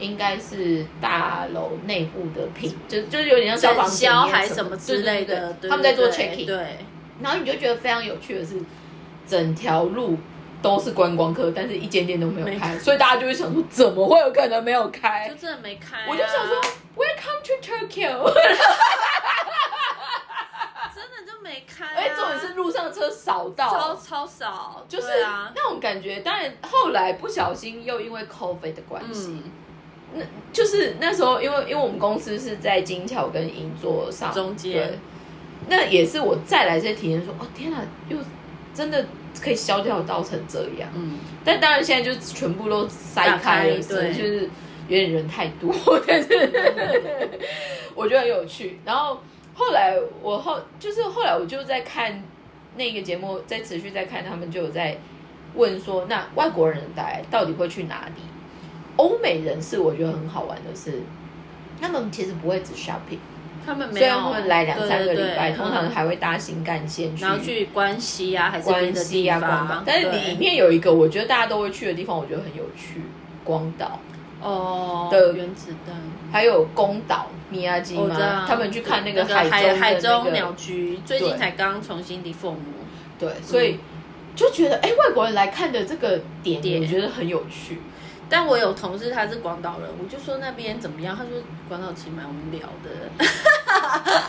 [0.00, 6.78] 应该是大楼内部的品，就就是有点像消防检验销还什么之类的，对对对对他们在做 checking，对，
[7.22, 8.56] 然后你就觉得非常有趣的是，
[9.26, 10.18] 整条路
[10.62, 15.28] 都是观光客，但是一间店都没有没开，所以大家就会想说，怎么会有可能没有开？
[15.28, 15.34] 就？
[15.36, 16.56] 真的没开啊，我就想说
[16.96, 18.32] ，Welcome to Tokyo。
[20.94, 26.20] 真的就没开啊，而且重点是路上车少到，超超少，就是啊，那种感觉。
[26.20, 29.42] 当然后来不小心又因为 COVID 的关系，
[30.14, 34.72] 嗯，那就是那时候因为因为我们公司是在金桥跟银座上中间。
[34.72, 34.98] 对，
[35.68, 37.78] 那也是我再来这些体验说，哦天哪，
[38.08, 38.16] 又
[38.76, 39.06] 真的
[39.40, 40.90] 可以消掉到成这样。
[40.94, 44.42] 嗯，但当然现在就全部都塞打开了，对就是
[44.86, 45.74] 有点人太多，
[46.06, 46.28] 但 是
[47.94, 48.78] 我觉得很有趣。
[48.84, 49.18] 然后
[49.54, 52.22] 后来我后就是后来我就在看
[52.76, 54.98] 那个节目，在持续在看，他们就有在
[55.54, 58.22] 问说，那外国人来到底会去哪里？
[58.96, 61.00] 欧美人士我觉得很好玩的是，
[61.80, 63.18] 他们其实不会只 shopping，
[63.66, 65.90] 他们没虽有然他们来两三个礼拜，对对对通常嗯。
[65.90, 70.20] 还会搭新干线去然后去关西啊，还是别关的地西啊、关岛方，，但是对。
[70.30, 73.02] 里面有一个我觉得大家都会去的地方，我觉得很有趣，
[73.42, 73.98] 广岛，
[74.40, 75.96] 哦的原子弹，
[76.30, 82.56] 还有宫岛、米亚基我知道，他们去看那个个海中的海那个中鸟居，最近对才刚重新 deform，
[83.18, 83.78] 对，所以
[84.34, 86.82] 就觉得哎，外国人来看的这个点，点。
[86.82, 87.80] 我觉得很有趣。
[88.28, 91.16] 但我有同事他是广岛人，我就说那边怎么样？
[91.16, 91.32] 他说
[91.68, 92.90] 广岛其实蛮无聊的，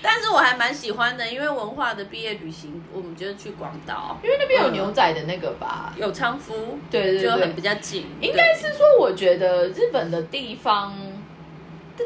[0.00, 10.94] 但是我还蛮喜欢的，因为文化的毕业旅行，我们就是去广岛，因为那边有牛仔的那个吧，有仓敷，对对就很比对，较近，应该是说，我觉得日本的地方，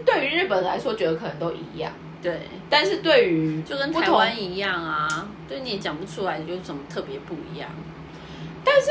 [0.04, 7.70] 对于日本人来说，觉得可能都一样，对，但是对于就跟台湾一样啊，对你也讲不出来有什么特别不一样。
[8.64, 8.90] 但是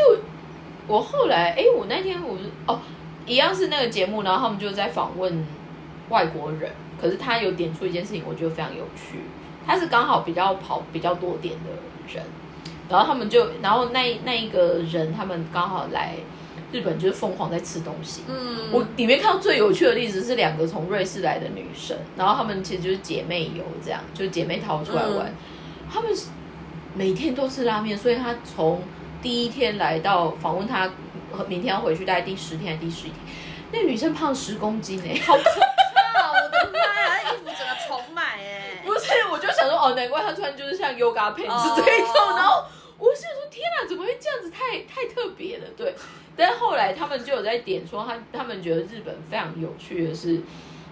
[0.88, 2.80] 我后来，哎，我那天我是哦，
[3.26, 5.46] 一样是那个节目，然后他们就在访问
[6.10, 6.72] 外国人，
[7.02, 9.20] 可是他有点出一件事情，我觉得非常有趣。
[9.66, 11.72] 他是刚好比较跑比较多点的
[12.14, 12.24] 人，
[12.88, 16.14] 然后他们就，然后那那一个人，他们刚好来
[16.72, 18.22] 日本，就是疯狂在吃东西。
[18.28, 25.34] 嗯，我里面看到最有趣的例子是两个从瑞士来的女生，然后她们其实就是姐妹游，这样就是姐妹淘出来玩。
[25.92, 26.12] 她们
[26.94, 28.82] 每天都吃拉面，所以她从
[29.26, 30.88] 第一天来到访问她，
[31.48, 33.16] 明天要回去，大概第十天还是第十一天，
[33.72, 36.32] 那女生胖十公斤哎、好可怕！
[36.32, 42.66] 我的妈呀，那衣服整个重买哎、不是，我就想说哦，难怪她穿就是像 yoga pants 哦这一种，然后
[43.00, 44.52] 我是想说天哪，怎么会这样子？
[44.52, 45.96] 太太特别了，对。
[46.38, 50.40] 但是后来他们就有在点说，他他们觉得日本非常有趣的是，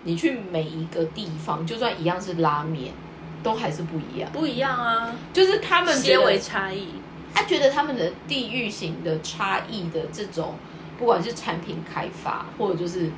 [0.05, 2.95] 你去每一个地方，就算一样是拉面，
[3.43, 4.27] 都还是不一样。
[4.31, 6.87] 不一样啊，就是他们觉些微，差异。
[7.33, 10.53] 他觉得他们的地域型的差异的这种，
[10.97, 13.09] 不管是产品开发，或者就是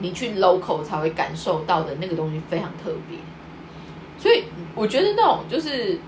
[0.00, 3.18] 你去 local 才会感受到的那个东西非常特别。
[4.18, 5.98] 所以我觉得那种就是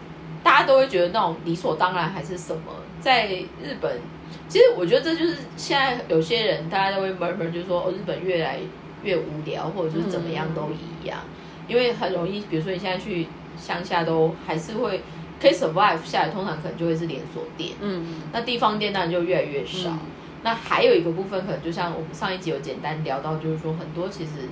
[0.42, 2.62] 大家都会觉得那种理所当然还是什么，
[3.00, 4.00] 在日本，
[4.48, 8.58] 其实我觉得这就是现在有些人大家都会 murmur，就是说哦，日本越来
[9.02, 11.20] 越无聊，或者就是怎么样都一样，
[11.66, 13.26] 因为很容易，比如说你现在去
[13.58, 15.02] 乡下都还是会
[15.41, 17.72] 可以 survive 下来，通常可能就会是连锁店。
[17.80, 19.91] 嗯，那地方店当然就越来越少。
[19.91, 19.99] 嗯
[20.45, 24.49] 那还有一个部分，可能就像我们上一集有简单聊到，就是说很多其实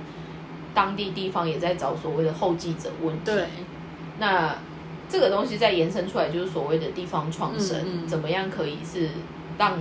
[0.73, 3.21] 当地地方也在找所谓的后继者问题。
[3.23, 3.45] 对，
[4.19, 4.53] 那
[5.07, 9.07] 这个东西再延伸出来，就是所谓的地方创生，嗯嗯怎么样可以是
[9.57, 9.79] 让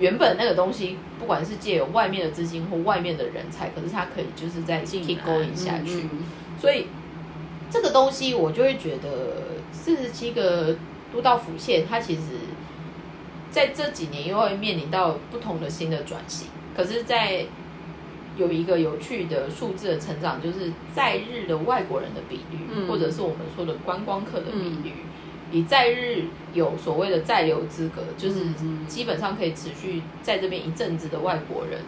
[0.00, 6.02] 原本那个东西，不管是借由外面的资金或外面的人才，可是它可以就是在进 keep going 下去。
[6.02, 6.18] 嗯嗯
[6.60, 6.88] 所以
[7.72, 9.08] 这个东西我就会觉得，
[9.72, 10.76] 四十七个
[11.10, 12.20] 都道府县，它其实
[13.50, 16.48] 在这几年又会面临到不同的新的转型。
[16.76, 17.46] 可是，在
[18.36, 24.92] 有一个有趣的数字的成长，就是在日的外国人的比率，嗯或者是我们说的观光客的比率，
[25.50, 28.46] 以在日有所谓的在留资格，就是
[28.86, 31.80] 基本上可以持续在这边一阵子的外国人，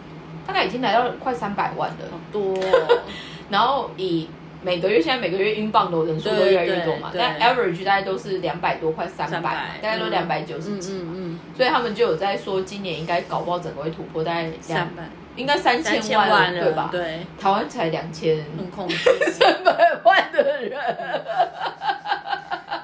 [0.45, 1.97] 大概已经来到快三百万了。
[2.11, 3.01] 好多哦、
[3.49, 4.27] 然后以
[4.65, 14.89] 每个月现在每个月英镑的人数都越来越多嘛，但 average 大概都是两百多，快三百，300大概都嗯两百九十几，嗯嗯所以他们就有在说，今年应该搞不好整个会突破大概嗯，两
[15.35, 16.89] 应该三三千万万了，对吧？
[16.91, 18.93] 对，台湾才两千很恐怖，
[19.33, 20.79] 三百万的人，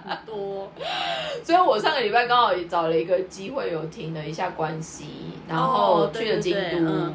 [0.05, 0.71] 很多。
[1.43, 5.05] 所以我上个礼拜刚好也找了一个机会，有停了一下关系，
[5.49, 6.53] 然后去了京
[6.85, 7.11] 都。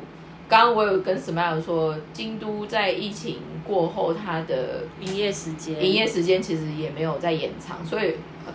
[0.48, 8.14] 刚刚我有跟 Smile 说，京都在疫情过后，它的营业时间，营业时间其实也没有在延长，所以
[8.46, 8.52] 呃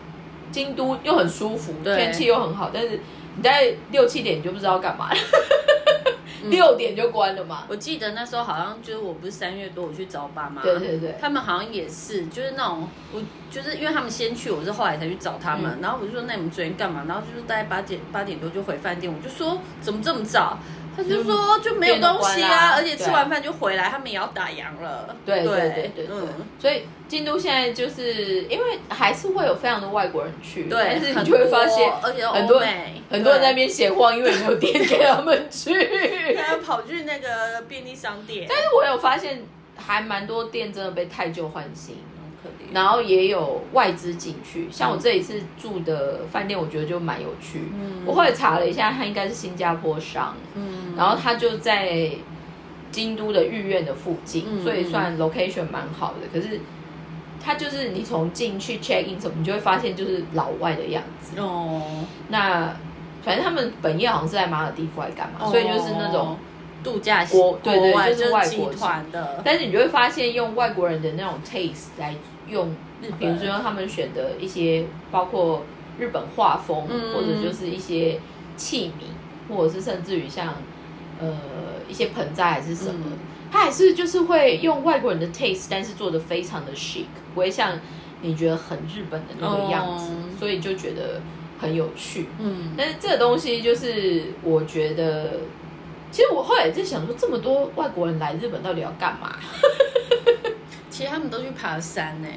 [0.51, 3.01] 京都又很舒服，对天气又很好，但是
[3.35, 5.09] 你大概六七点你就不知道干嘛
[6.49, 7.65] 六点就关了嘛。
[7.67, 13.21] 我记得那时候好像就是我不是三月多我去找我爸妈，对对对他们好像也是，就是那种我
[13.51, 17.03] 就是因为他们先去，我是后来才去找他们，嗯然后我就说那你们昨天干嘛？
[17.07, 20.57] 然后就是大概八点八点多就回饭店，我就说怎么这么早？
[20.95, 25.15] 他就说就没有东西啊，而且吃完饭就回来，他们也要打烊了。
[25.25, 26.17] 对对对对
[26.59, 32.61] 所以京都现在就是因为还是会有非常多外国人去，对，但是你就会发现而且很多
[33.09, 36.35] 很多人在那边闲晃，因为没有店给他们去。
[36.35, 39.43] 他们跑去那个便利商店，但是我有发现，
[39.75, 41.97] 还蛮多店真的被太旧换新。
[42.43, 42.73] 很可怜。
[42.73, 47.63] 然后也有外资进去，像我这一次住的饭店，我觉得就蛮有趣。
[47.73, 52.09] 嗯我后来查了一下，它应该是新加坡商，嗯然后它就在
[52.91, 56.27] 京都的御苑的附近，嗯所以算 location 蛮好的。
[56.33, 56.59] 可是
[57.43, 61.39] 他就是你从进去 check in 什么，你就会发现就是老外的样子。
[61.39, 62.75] 哦，那
[63.23, 66.37] 反正他们本业好像是在马尔地夫还干嘛，所以就是那种哦。
[66.83, 72.15] 度假国对对就是外国团的，但是你就会发现，用外国人的那种 taste 来
[72.51, 72.69] 用，
[73.01, 75.63] 日本比如说他们选的一些，包括
[75.97, 77.13] 日本画风，嗯。
[77.13, 78.19] 或者就是一些
[78.57, 80.53] 器皿，或者是甚至于像
[81.19, 81.35] 呃
[81.89, 83.11] 一些盆栽还是什么，嗯。
[83.51, 87.79] 他还是就是会用外国人的 taste，但是做的非常的 chic，不会像
[88.21, 90.15] 你觉得很日本的那个样子，哦。
[90.39, 91.21] 所以就觉得
[91.59, 92.27] 很有趣。
[92.39, 95.41] 嗯，但是这个东西就是我觉得，
[96.11, 99.35] 其实我后来也在想说，这么多外国人来日本到底要干嘛？
[101.01, 102.27] 其实他们都去爬山呢，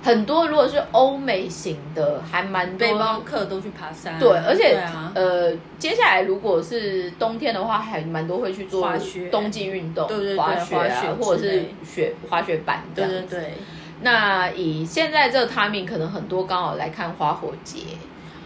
[0.00, 9.28] 很多如果是欧美型的，还蛮多背包客都去爬山，对，而且、对啊，呃，接下来如果是冬天的话，还蛮多会去做滑雪。
[9.28, 13.20] 冬季运动，对对对滑雪啊，滑雪或者是类雪滑雪板这对。
[13.22, 13.54] 对对，
[14.02, 17.80] 那以现在这个 timing，可能很多刚好来看花火节，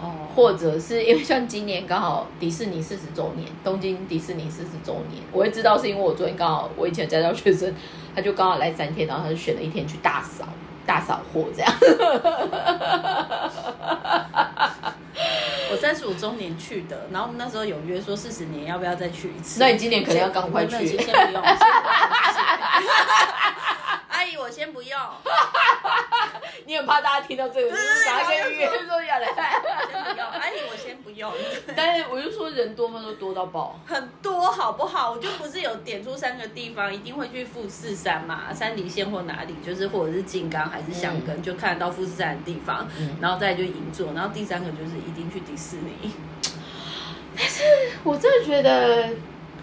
[0.02, 7.74] 哦，或者是因为像今年刚好迪士尼四十周年，东京迪士尼四十周年，我会知道是因为我昨天刚好我以前家教学生，
[8.14, 10.46] 他就刚好来三天，然后他就选了一天去大扫
[10.86, 11.70] 大扫货这样。
[15.72, 20.86] 我三十五周年去的，然后我们那时候有约说四十年要不要再去一次，那你今年可能要赶快去。
[20.86, 21.42] 先不用，
[24.20, 25.00] 阿姨我先不用，
[26.66, 29.26] 你很怕大家听到这个，就是拿个约说要来。
[29.90, 31.32] 先不用，阿姨我先不用。
[31.74, 33.00] 但是我就说人多吗？
[33.02, 33.80] 都多到爆。
[33.86, 35.12] 很多好不好？
[35.12, 42.86] 我就不是有点出三个地方，一定会去富士山嘛，山梨县或哪里，就是或者是金刚还是香根，就看得到富士山的地方。
[42.98, 46.12] 嗯然后再就银座，然后第三个就是一定去迪士尼。
[47.38, 47.62] 但是
[48.04, 49.08] 我真的觉得，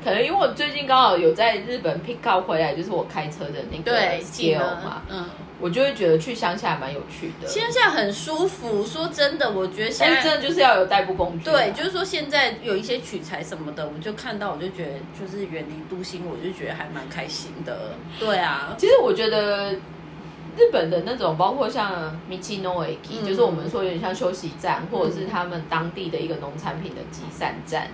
[0.04, 3.92] 可能因为我最近刚好有在日本 pick up 回来，就是我开车的那个
[4.22, 5.26] skill 嘛，嗯，
[5.60, 7.48] 我就会觉得去乡下蛮有趣的。
[7.48, 8.86] 乡下很舒服。
[8.86, 11.52] 说真的，我觉得现在真的就是要有代步工具啊。
[11.52, 17.92] 对，就是说现在有一些取材什么的，我就看到，我就觉得就是远离都心，我就觉得还蛮开心的。
[18.20, 27.88] 对啊，其实我觉得日本的那种，包括像米奇诺 e k 嗯就是我们说有点像休息站，或者是他们当地的一个农产品的集散站，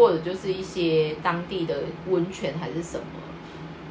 [0.00, 1.74] 或者就是一些当地的
[2.08, 3.04] 温泉还是什么，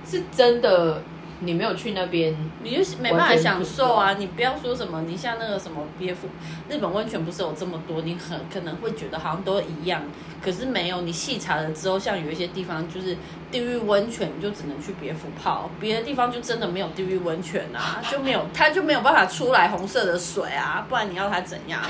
[0.03, 1.03] 是真的
[1.41, 4.15] 你没有去那边，你就没办法享受啊！
[4.15, 6.27] 你不要说什么，你像那个什么别府
[6.67, 10.01] 日本温泉不是有这么多，你很可能会觉得好像都一样，
[10.43, 11.01] 可是没有。
[11.01, 13.15] 你细查了之后，像有一些地方就是
[13.51, 21.79] 地狱温泉，你就只能去别府泡，别的地方就真的没有地狱温泉啊，就没有，它就没有办法出来红色的水啊，不然你要它怎样？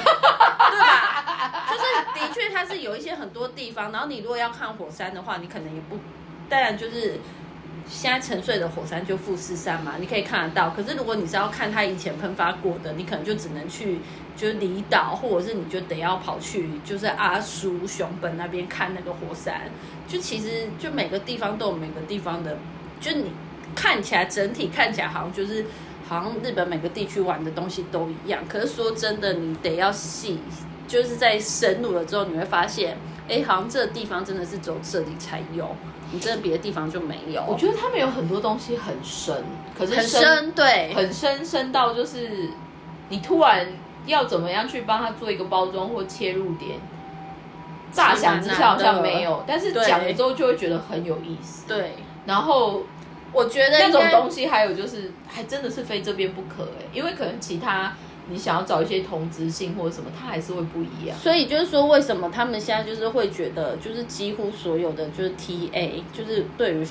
[0.69, 1.18] 对吧？
[2.01, 5.97] 的确它是有一些很多地方，然后你如果要看火山的话，你可能也不，
[6.49, 7.19] 当然就是。
[7.87, 10.69] 现在沉睡的火山就富士山嘛，你可以看得到。
[10.69, 13.97] 可是如果你是要看它以前喷发过的，你可能就只能去
[14.37, 19.71] 就是离岛，或者是你就得要跑去就是阿苏熊本那边看那个火山。
[20.07, 22.59] 就其实就每个地方都有每个地方的，
[23.01, 23.31] 就你
[23.73, 25.65] 看起来整体看起来好像就是
[26.07, 28.43] 好像日本每个地区玩的东西都一样。
[28.47, 30.37] 可是说真的，你得要细，
[30.89, 32.97] 就是在深入了之后，你会发现，
[33.29, 35.69] 哎，好像这个地方真的是走这里才有。
[36.11, 37.45] 你真的别的地方就没有？
[37.47, 39.43] 我觉得他们有很多东西很深，
[39.77, 42.49] 可是很深，对，很深深到就是
[43.09, 43.67] 你突然
[44.07, 46.79] 要怎么样去帮他做一个包装或切入点，
[47.91, 51.67] 乍想之下好像没有，但是讲了之后就会觉得很有意思。
[51.67, 51.93] 对，
[52.25, 52.81] 然后
[53.31, 57.93] 我觉得那种东西还有就是还真的是非这边不可哎，因为可能其他。
[58.29, 61.17] 你想要找一些同质性或者什么，它还是会不一样。
[61.17, 66.87] 所以就是说，为什么他们现在就是会觉得，就是几乎所有的就是 T A，就是对于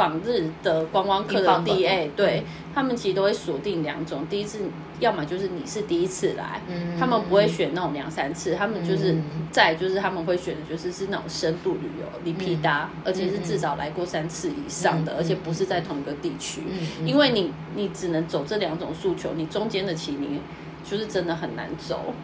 [0.00, 2.42] 访日的观光客的 D A，对
[2.74, 4.26] 他们其实都会锁定两种。
[4.30, 4.60] 第一次，
[4.98, 6.62] 要么就是你是第一次来，
[6.98, 9.14] 他们不会选那种两三次，他们就是
[9.52, 16.62] 在就是他们会选的就是是那种深度旅游，离皮达，而且是至少来过三次以上的，而且不是在同一个地区。
[17.04, 20.40] 因为你你只能走这两种诉求，你中间的期你。
[20.82, 22.14] 就是真的很难走，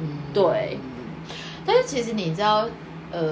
[0.00, 0.78] 嗯，对。
[1.66, 2.66] 但是其实你知道，
[3.10, 3.26] 呃，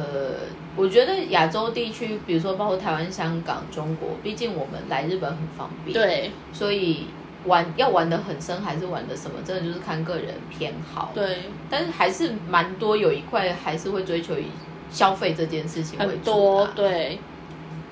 [0.75, 6.31] 我觉得亚洲地区，比如说包括台湾、香港、中国，毕竟我们来日本很方便，对。
[6.53, 7.07] 所以
[7.45, 11.39] 玩要玩的很深，还是玩的什么，真的就是看个人偏好，对。
[11.69, 14.47] 但是还是蛮多有一块还是会追求以
[14.91, 17.19] 消费这件事情为主，对。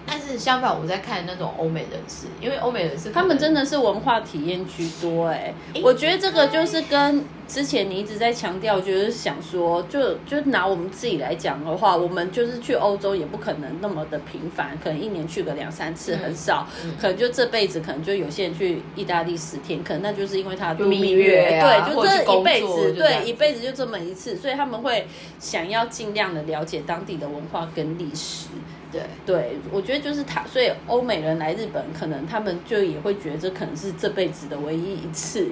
[0.06, 5.52] 但是相反，我在看那种欧美人士，因为欧美人士他们真的是文化体验居多哎。
[5.82, 16.66] 我觉得这个就是跟之前你一直在强调，就是想说，就就拿我们自己来讲的话，我们就是去欧洲也不可能那么的频繁，可能一年去个两三次很少，
[17.00, 25.06] 可能就这辈子可能就有些人去意大利十天，可能那就是因为他度蜜月，对，就这一辈子，对，一辈子就这么一次，所以他们会
[25.40, 28.48] 想要尽量的了解当地的文化跟历史。
[28.94, 35.48] 对对，我觉得就是他，所以欧美人来日本，可能他们就也会觉得这可能是这辈子的唯一一次，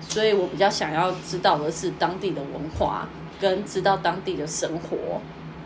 [0.00, 3.08] 所以我比较想要知道的是当地的文化，
[3.40, 5.20] 跟知道当地的生活。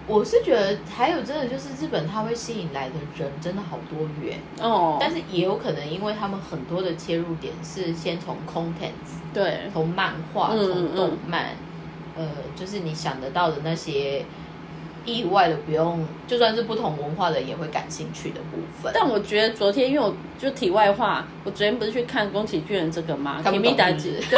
[0.09, 11.57] 我是觉得还有真的就是日本，它会吸引来的人真的好多元哦，但是也有可能因为他们很多的切入点是先从 contents，对，从漫画、从动漫，
[12.16, 14.24] 呃，就是你想得到的那些。
[15.07, 18.92] 意外的不用，就算是不同文化的也会感兴趣的部分。
[18.94, 23.40] 但我觉得昨天，因为我就题外话，我昨天不是去看宫崎骏这个吗？
[23.42, 24.20] 看米达子，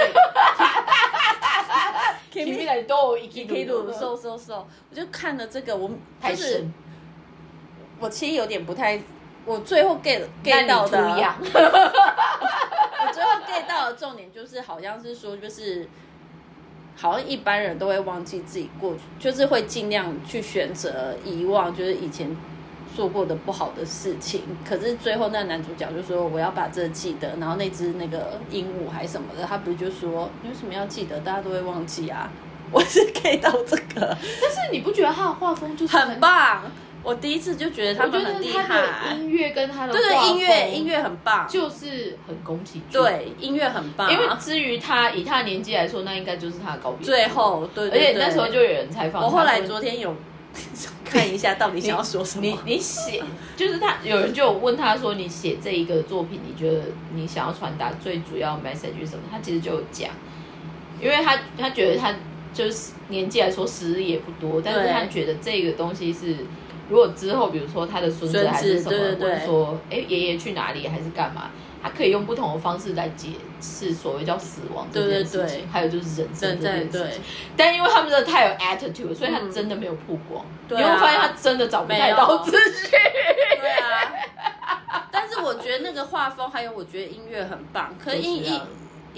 [2.30, 5.90] 对， 米达都一一一路瘦瘦瘦，我就看了这个，我
[6.22, 6.64] 就是
[7.98, 9.00] 我其实有点不太，
[9.44, 10.98] 我最后 get get 到的，
[13.00, 15.88] 我最后 get 到的重点就是好像是说就是。
[17.00, 22.36] 好像一般人都会忘记自己过去，就是会尽量去选择遗忘，就是以前
[22.96, 24.42] 做过的不好的事情。
[24.68, 31.20] 可是最后那男主角就说：“我要把这记得。”然后那只那个鹦鹉还什么的，他不是就说：“你为什么要记得？
[31.20, 32.28] 大家都会忘记啊！”
[32.72, 33.94] 我是 get 到这个，
[34.42, 36.64] 但是你不觉得他的画风就是很棒？
[37.08, 43.00] 我第一次就觉得他们很厉害，音乐跟他的对对音乐音乐很棒，就是很宫崎骏。
[43.02, 44.12] 对，音乐很棒。
[44.12, 46.94] 因为至于他以他的年纪来说，那应该就是他的高。
[47.00, 49.30] 最后，对，而且那时候就有人采访我。
[49.30, 50.14] 后来昨天有
[51.02, 52.44] 看一下，到底想要说什么？
[52.44, 53.22] 你你写，
[53.56, 56.82] 就是他有人就问他说：“你写这一个作品，你觉得
[57.14, 60.10] 你想要传达最主要 message 是什么？”他其实就有讲，
[61.00, 62.14] 因为他他觉得他
[62.52, 66.36] 就是年纪来说时日也不多，但是他觉得这个东西是。
[66.88, 71.50] 如果之后，比如说他的孙子还是什么，或者说，哎，爷爷去哪里还是干嘛，
[71.82, 73.30] 他可以用不同的方式来解
[73.60, 77.22] 释所谓叫死亡这件事情，还有就是人生这件事情。
[77.56, 80.44] 但因为他们真的太有 attitude，所以他真的没有曝光。
[80.70, 82.90] 你会发现他真的找不太到资讯。
[83.60, 84.12] 对啊。
[85.10, 87.94] 但是我觉得那个画风，还有我觉得音乐很棒。
[88.02, 88.60] 可音音。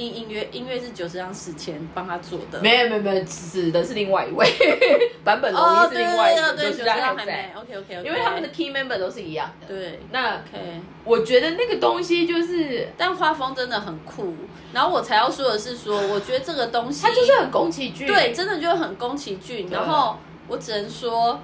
[0.01, 4.46] 音音乐音乐是九十张史前帮他做的，没有没有没有，指的是另外一位
[5.22, 9.66] 版本龙哦，对另外一位，对对对，九十张还还在没，，OK OK 因为他们的 key member 都是一样的。
[9.66, 10.80] 对那，OK。
[11.05, 14.34] 我觉得那个东西就是但画风真的很酷，
[14.72, 19.68] 然后我才要说的是说，我觉得这个东西它就是很宫崎骏，对，真的就很宫崎骏。
[19.70, 21.40] 然后我只能说，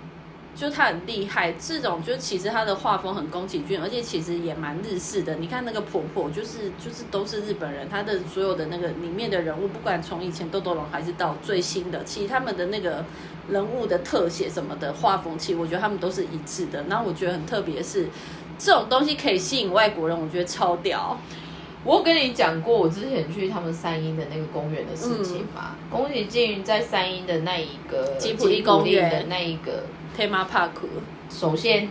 [0.56, 5.34] 就他很厉害，这种就其实他的画风很宫崎骏，而且其实也蛮日式的。
[5.36, 13.04] 你看那个婆婆，就是就是都是日本人，他的所有的那个里面的人物，不管从以前豆豆龙还是到最新的，其实他们的那个
[13.50, 16.82] 人物的特写什么的画风，其实我觉得他们都是一致的。
[16.88, 18.08] 然后我觉得很特别是。
[18.58, 21.20] 这种东西可以吸引外国人，我觉得超屌。
[21.84, 25.76] 我有跟你讲过，我之前去他们三鹰的那个公园的事情嘛。
[25.90, 29.84] 宫崎骏在三鹰的那一个吉普力公园的那一个
[30.16, 30.70] Tema Park，
[31.28, 31.88] 首先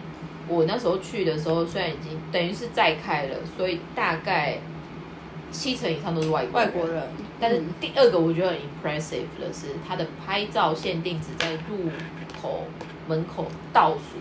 [0.48, 4.58] 我那时候去的时候，虽然已经等于是再开了，所以大概
[5.52, 7.04] 七成以上都是外国外国人。
[7.40, 11.92] 但是第二个我觉得很 impressive 的是，它的拍照限定只在入
[12.42, 12.64] 口
[13.08, 14.18] 门口倒数。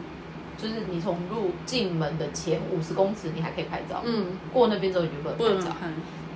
[0.56, 4.02] 就是你从入进门的前五十公尺，你还可以拍照。
[4.04, 5.76] 嗯，过那边之后你就不能拍照。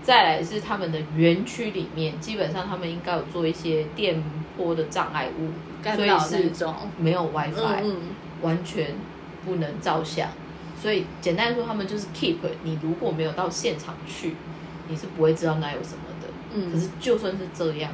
[0.02, 4.22] 再来是他们的园区里面，基本上他们应该有做一些电
[4.56, 5.50] 波的障碍物，
[5.84, 6.50] 所以是
[6.98, 7.96] 没有 WiFi，、嗯、
[8.42, 8.94] 完全
[9.44, 10.28] 不能照相。
[10.80, 14.36] 所以简单说，他们就是 keep 你如果没有到现场去，
[14.88, 16.28] 你是不会知道那有什么的。
[16.52, 17.90] 嗯，可是就算是这样，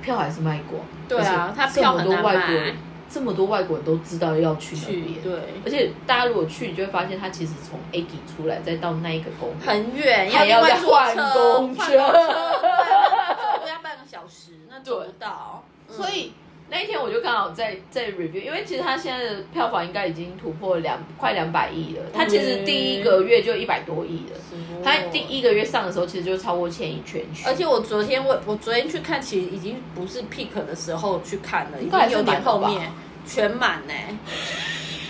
[0.00, 0.82] 票还是卖光。
[1.08, 2.74] 对啊，他票很难买。
[3.06, 5.32] 这么多外国人都知道要去那边，对，
[5.64, 15.62] 而且大家如果去，你就会发现他其实从 A 底出来，再到那一个公很远，还要再换公车，走路 要半个小时，那做不到。
[15.88, 16.32] 所以
[16.70, 22.02] 那一天我就刚好在在 review，因为其实他现在的票房应该已经突破两快两百亿了。
[22.12, 24.38] 他其实第一个月就一百多亿了，
[24.82, 27.44] 他第一个月上的时候其实就超过千亿全区。
[27.46, 32.90] 而且我昨天我我昨天去看，其实已经不是 peak 的时候去看了，应该有点后面。
[33.26, 33.94] 全满呢，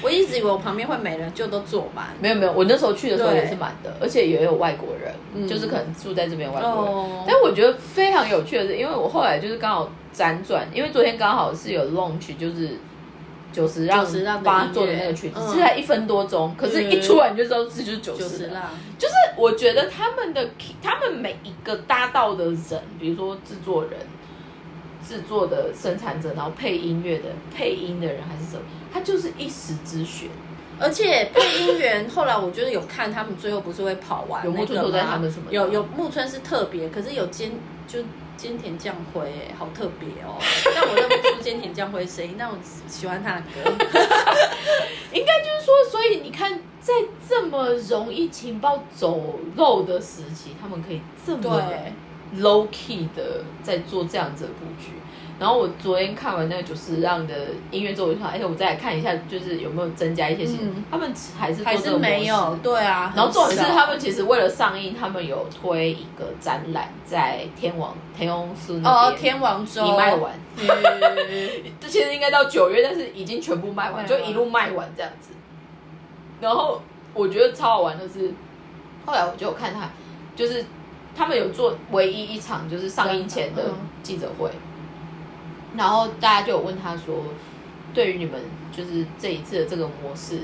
[0.05, 2.09] 我一直以为我旁边会没人，就都坐满。
[2.21, 7.25] 没有没有，我那时候去的时候也是满的，而且也有外国人，就是可能住在这边外国人。
[7.27, 12.77] 但我觉得非常有趣的是，因为我后来就是刚好辗转，因为昨天刚好是有 launch，就是
[13.51, 18.63] 九十让八做的那个曲子，是才一分多钟，可是一出来你就知道这就是九十让。
[18.99, 20.51] 就是我觉得他们的
[20.83, 23.93] 他们每一个搭到的人，比如说制作人。
[25.07, 27.25] 制作的生产者，然后配音乐的
[27.55, 30.29] 配音的人还是什么，他就是一时之选。
[30.81, 35.53] 而且配音员 后来我觉得有看他们最后不是会跑完，有木村在他们什么？
[35.53, 37.53] 有有木村是特别，可是有兼
[37.87, 38.01] 就
[38.37, 40.35] 兼田将辉，哎，好特别哦。
[40.75, 42.57] 但我认不出兼田将辉声音，但我
[42.89, 43.71] 喜欢他的歌。
[45.15, 46.93] 应该就是说，所以你看，在
[47.29, 51.63] 这么容易情报走漏的时期，他们可以这么。
[52.41, 54.93] Low key 的在做这样子的布局，
[55.39, 57.35] 然后我昨天看完那个九十让的
[57.71, 63.13] 音乐之后，我就想，而且我再来看一下，就是有没有增加一些新，他们还是还是没有，对啊。
[63.17, 70.33] 然后重点是他们其实为了上映，他们有推一个展览在天王天王寺那边，哦，天王洲已卖完，
[71.81, 75.31] 这其实应该到九月，但是已经全部卖完，就一路卖完这样子。
[76.41, 76.81] 然后
[77.13, 78.33] 我觉得超好玩的是，
[79.07, 79.89] 后来我就看他
[80.35, 80.65] 就是。
[81.17, 84.51] 他们有做唯一一场就是上映前的记者会，
[85.77, 87.25] 然后大家就有问他说，
[87.93, 88.41] 对于你们
[88.77, 90.41] 就是这一次的这个模式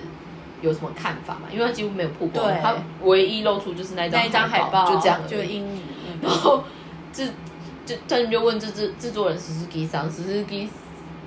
[0.63, 1.43] 有什么看法嘛？
[1.53, 5.81] 因为他几乎没有曝光，他唯一露出就是那张那张海报，就这样，就英语。
[6.23, 6.63] 然后
[7.13, 7.31] 制
[7.87, 10.69] 就他们就问制制制作人史诗基上，史诗基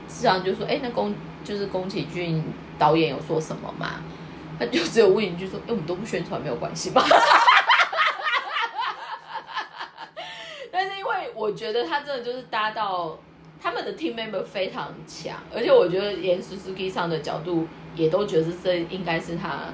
[0.07, 1.13] 上就说：“哎，那宫
[1.43, 2.43] 就是宫崎骏
[2.77, 3.95] 导演有说什么嘛？”
[4.59, 7.03] 他就只有问一句说：“哎，我们都不宣传，没有关系吧？”
[11.35, 13.17] 我觉得他真的就是搭到
[13.61, 19.69] 他们的 team member 非常强，而且我觉得连 Suzuki 上的角度也都觉得这应该是他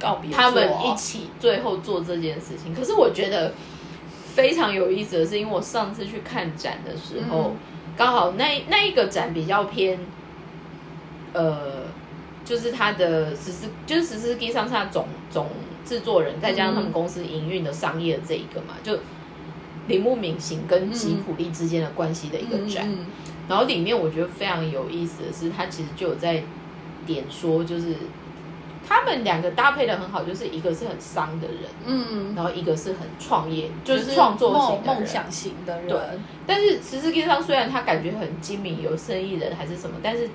[0.00, 2.74] 告别他们一起最后做这件事情。
[2.74, 3.52] 可是我觉得
[4.34, 7.52] 非常有意思的是，因为我上次去看展的时候，
[7.96, 9.98] 刚好那那一个展比较偏，
[11.32, 11.84] 呃，
[12.44, 15.48] 就是他的十四就是十四 G 上下总总
[15.84, 18.98] 制作人，再加上他们公司营运的商业的这一个嘛，就。
[19.88, 22.88] 铃木敏行跟吉普力之间的关系的一个展，
[23.48, 26.42] 然后里面我觉得非常有意思的是，他其实就有在
[27.06, 27.94] 点说，就是
[28.88, 31.56] 他们两个搭配的很好，就是一个是很商的人，
[31.86, 35.88] 嗯，然后一个是很创业，就是创作型、梦想型的人。
[35.88, 35.98] 对，
[36.46, 40.28] 但是其实际上虽然他感觉很精明，有生意人还是什么，但是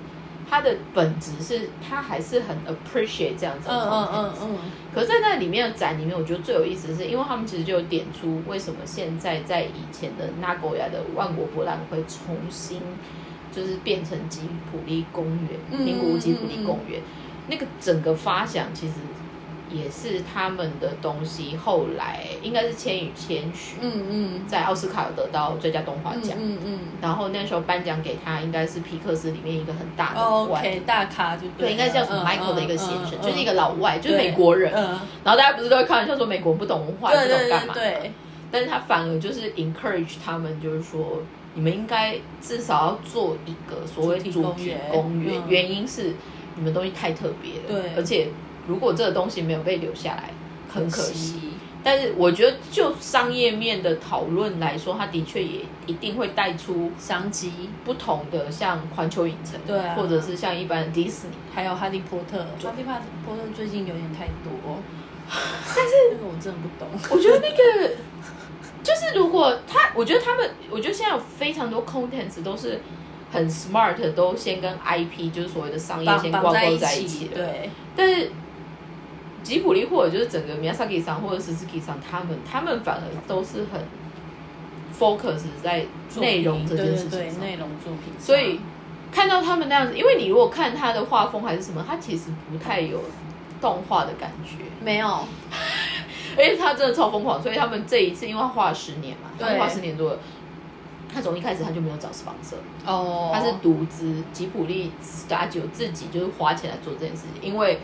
[0.48, 4.10] 它的本质是它还是很 appreciate 这样子的嗯 content。
[4.12, 4.58] 嗯嗯。
[4.94, 12.80] 可是在那里面的展里面，我觉得最有意思的是，因为他们其实就有点出为什么现在在以前的纳狗亚的万国博览会重新
[13.50, 17.00] 就是变成吉普力公园，嗯名古屋吉普力公园，
[17.48, 18.94] 那个整个发想其实
[19.72, 21.56] 也是他们的东西。
[21.56, 24.46] 后来应该是《千与千寻》嗯嗯。
[24.46, 30.48] 在奥斯卡有得到最佳动画奖，嗯嗯然后那时候颁奖给他，应该是皮克斯里面一个很大的哦。
[30.50, 33.22] ，OK，大咖就对，应该叫什么嗯 Michael 的一个先生，嗯。
[33.22, 34.72] 就是一个老外，就是美国人。
[34.74, 37.74] 嗯，然后大家不是都会开玩笑说美国不懂文化，不懂干嘛？
[37.74, 38.12] 对对，
[38.50, 41.22] 但是他反而就是 encourage 他们，就是说
[41.54, 45.42] 你们应该至少要做一个所谓主题公园。
[45.48, 46.14] 原因是
[46.56, 47.94] 你们东西太特别了，对。
[47.96, 48.28] 而且
[48.66, 50.30] 如果这个东西没有被留下来，
[50.72, 51.50] 很可惜。
[51.84, 57.52] 但是我觉得就商业面的讨论来说，它的确也一定会带出商机，
[57.84, 61.34] 不同的，像环球影城，对啊或者是像一般的迪士尼。
[61.52, 62.84] 还有哈利波特，哈利
[63.26, 64.78] 波特最近有点太多，
[65.28, 66.88] 但是那个我真的不懂。
[67.10, 67.96] 我觉得那个
[68.84, 72.80] 就是如果他，我觉得他们，我觉得现在有非常多 contents 都是
[73.32, 77.30] 很 smart，都先跟 IP 就是所谓的商业先挂钩绑在一起，在一起。
[77.34, 78.30] 对，但是
[79.42, 83.80] 吉普力或者就是整个 Miyazaki 上或者 Suzuki 上，他们他们反而都是很
[84.98, 85.84] focus 在
[86.20, 87.40] 内容这件事情对对对上。
[87.40, 88.60] 内容作品，所以
[89.10, 93.02] 看到他们那样子，因为你如果看他的画风还是什么，他其实不太有
[93.60, 94.64] 动画的感觉。
[94.82, 95.08] 没有，
[96.36, 100.18] 而且他真的超疯狂，所以他们这一次因为他画了十年嘛，他画十年多了，
[101.12, 107.80] 他从一开始他就没有找 sponsor，哦，他是独资吉普力 Studio 自己就是花钱来做这件事情，因为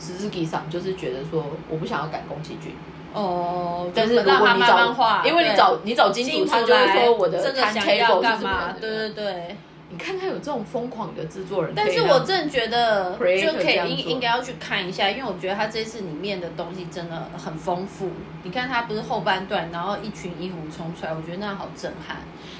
[0.00, 2.72] Suzuki 上就是觉得说我不想要赶宫崎骏，
[3.12, 9.56] 哦，但是如果你找因为你找你找金主，他就会说我的这个要 timetable 是对对对。
[9.90, 18.10] 你看看有这种疯狂的制作人，但是我真的觉得就可以应应该要去看一下，因为我觉得他这次里面的东西真的很丰富。
[18.42, 22.18] 你看他不是后半段，然后一群鹦鹉冲出来，我觉得那好震撼。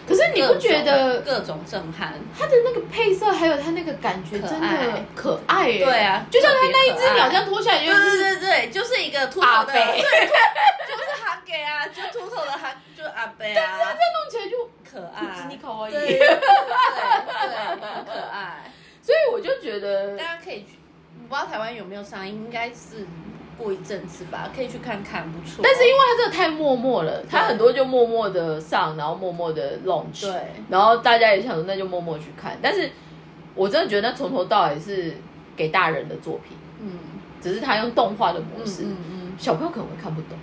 [0.08, 2.14] 可是你不觉得各种震撼？
[2.36, 4.66] 他的那个配色还有他那个感觉真的
[5.14, 5.78] 可爱？
[5.78, 11.04] 对啊，就像他那一只鸟这样脱下来，就对是对对对，就是一个秃头的，对，就是
[11.40, 16.28] 哈给啊，就秃头的哈，就阿贝啊，但是他这样弄起来就可爱，你可爱对对对对，
[17.80, 18.70] 很可爱。
[19.02, 20.78] 所以我就觉得大家可以去，
[21.22, 23.06] 我不知道台湾有没有上映，应该是
[23.56, 25.60] 过一阵子吧，可以去看看，不错。
[25.62, 32.90] 但是因为他真的太默默了，他很多就默默的上，然后默默的 launch，对，然后大家也想说那就默默去看，但是
[33.54, 35.16] 我真的觉得那从头到尾是
[35.56, 36.98] 给大人的作品，嗯
[37.40, 40.38] 只是他用动画的模嗯式，嗯嗯，小朋友可能会看不懂，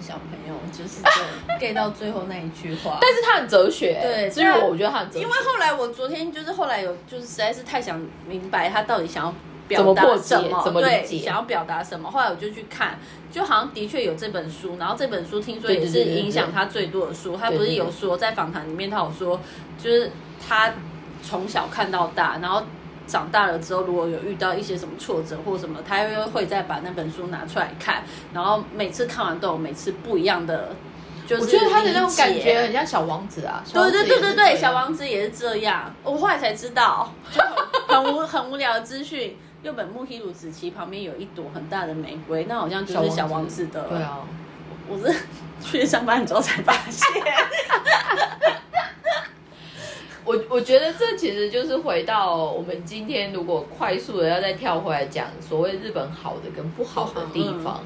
[0.00, 2.98] 小朋友，就是对 get 到最后那一句话。
[3.00, 9.34] 但是他很哲学，对至于我，我觉得他很哲学因为，后来我昨天就是后来有就是实在是太想明白他到底想要
[9.68, 12.10] 表达怎么破解什么，怎么理对，解想要表达什么。
[12.10, 12.98] 后来我就去看，
[13.30, 17.36] 就好像的确有这本书，然后这本书听说也是对对对对对影响他最多的书。
[17.36, 19.40] 他不是对对对有说在访谈里面他有说，
[19.78, 20.10] 就是
[20.46, 20.72] 他
[21.22, 22.62] 从小看到大，然后。
[23.12, 28.02] 长大了之后，如果有遇到一些什么挫折或什么，他又会再把那本书拿出来看，
[28.32, 30.70] 然后每次看完都有每次不一样的，
[31.26, 35.94] 就是我觉得他的那种感觉很像小王子啊，小对对对对对，小王子也是这样。
[36.02, 37.42] 我后来才知道， 就
[37.86, 39.36] 很很无很无聊的资讯。
[39.62, 43.82] 六本木希鲁子棋旁边有一朵很大的玫瑰，那好像就是小王子的。
[43.82, 44.18] 对，啊，
[44.88, 45.14] 我是
[45.62, 47.06] 去上班之后才发现。
[50.24, 57.80] 我我觉得这其实就是回到我们今天如果快速的要再跳回来讲所谓日本好的跟不好的地方。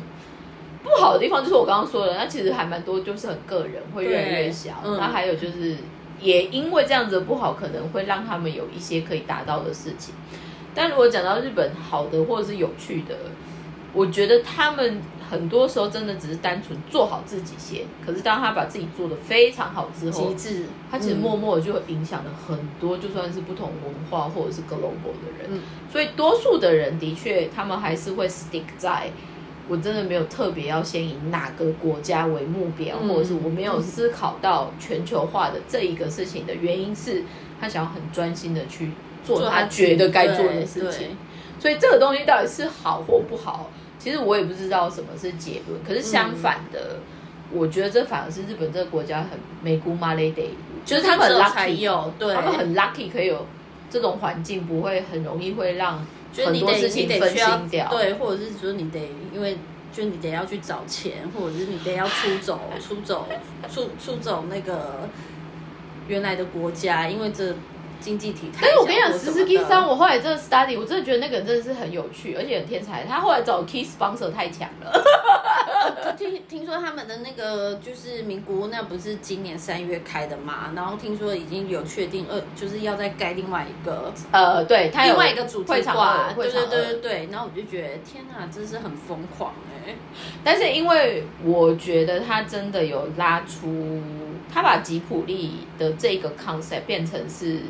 [0.83, 4.75] 不好的地方就是我刚刚说的，那其实还蛮多，就是很个人，会越来越小。
[4.85, 5.77] 那还有就是，
[6.21, 10.15] 也因为这样子的不好，可能会让他们有一些可以达到的事情。
[10.77, 13.17] 但如果讲到日本好的或者是有趣的，
[13.93, 17.83] 我觉得他们很多时候真的只是单纯做好自己先。
[18.05, 25.49] 可是当他把自己做的非常好之后极，致，他其实嗯默默的就影响了很多，就算是不同文化或者是 global 的人。
[25.51, 25.61] 嗯
[25.91, 29.11] 所以多数的人的确，他们还是会 stick 在。
[29.69, 37.25] 我真的没有特别要先以哪个国家为目标，嗯或者是我没有思考到全球化的这一个事情的原因是，
[37.61, 38.93] 他想要很专心的去
[39.25, 41.17] 做他觉得该做的事情。
[41.59, 43.69] 所以这个东西到底是好或不好，
[44.07, 45.83] 其实我也不知道什么是结论。
[45.85, 47.01] 可是相反的，
[47.51, 49.31] 我觉得这反而是日本这个国家很
[49.61, 50.51] 美姑妈 lady，
[50.85, 53.45] 就是他们很 lucky，有，对，他们很 lucky 可以有
[53.91, 57.89] 这种环境，不会很容易会让很多事情分心掉。
[57.89, 59.01] 对，或者是说你得
[59.35, 59.59] 因为。
[59.93, 63.27] 就你得要去找钱，或者是你得要出走、出走、
[63.73, 65.09] 出出走那个
[66.07, 67.55] 原来的国家，因为这
[68.07, 68.61] 经济体态。
[68.63, 73.05] 但是我跟你讲，实实施 Kiss 三，我后来这个 study，我真的觉得那个人真的是很有趣，而且很天才。
[73.05, 75.03] 他后来找 Kiss sponsor 太强了。
[76.17, 80.71] 听听说他们的那个就是名古屋，那不是今年三月开的嘛？
[80.77, 85.97] 然后听说已经有确定二，就是要再盖另外一个呃，对，他有另外一个主题会场
[86.37, 87.29] 对对会场对对对。
[87.33, 89.53] 然后我就觉得天哪，真是很疯狂
[89.87, 89.95] 哎、
[90.43, 94.03] 但是因为我觉得他真的有拉出，
[94.53, 97.61] 他把吉普力的这个 concept 变成是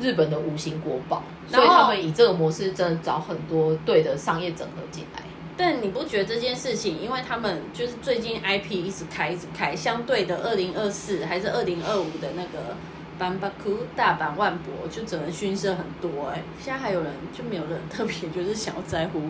[0.00, 5.22] 日本的无形国宝，所以他们以这个模式真的找很多对的商业整合进来。
[5.56, 12.76] 但你不觉得这件事情，因为他们就是最近 IP 一直开一直开，相对的二零二四还是二零二五的那个
[13.18, 19.22] 班巴库大阪万博就只能逊色很多哎、现在还有人就没有人特别就是想要在乎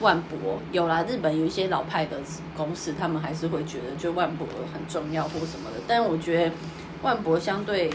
[0.00, 2.18] 万博，有啦，日本有一些老派的
[2.56, 6.52] 公司，他们还是会觉得就万博很重要或什么的，但我觉得
[7.02, 7.90] 万博相对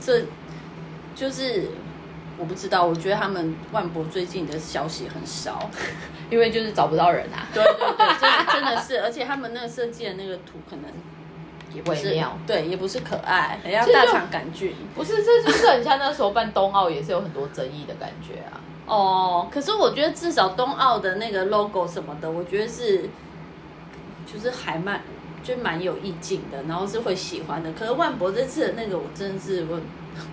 [0.00, 0.22] 这
[1.18, 1.68] 就是。
[2.40, 5.68] 我不知道，我觉得他们万博最近的消息很少，
[6.30, 10.84] 因为就是找不到人啊， 对对对，真真的是，而且他们那个设计的那个图可能
[11.74, 18.60] 也不是妙对，也不是可爱，很要其实就大肠杆菌不是，这就是很像那时候办冬奥也是有很多争议的感觉啊。
[18.86, 19.48] 哦。
[19.52, 23.10] 可是我觉得至少冬奥的那个 logo 什么的，我觉得是
[24.32, 25.02] 就是还蛮
[25.42, 27.72] 就蛮有意境的，然后是会喜欢的。
[27.72, 29.80] 可是万博这次的那个，我真的是我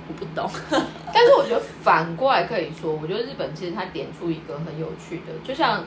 [0.07, 0.49] 我不懂。
[1.13, 5.83] 但是我觉得反过来可以说，我觉得日本其实它点出一个很有趣的，就像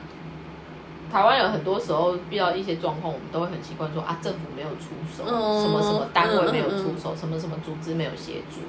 [1.11, 8.61] 台湾有很多时候遇到一些状况，我们都会很习惯说啊，政府没有出手，嗯什么什么单位没有出嗯手，什么什么组织没有协助。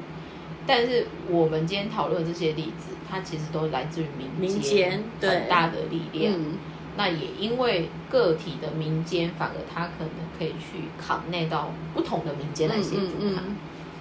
[0.67, 6.35] 但是我们今天讨论这些例子，它其实都来自于民民间对很大的力量。
[6.37, 6.59] 嗯，
[6.97, 13.41] 那也因为个体的民间，反而他可能可以去扛内到不同的民间来协助它。
[13.43, 13.57] 嗯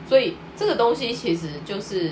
[0.09, 2.09] 所以这个东西其实就是，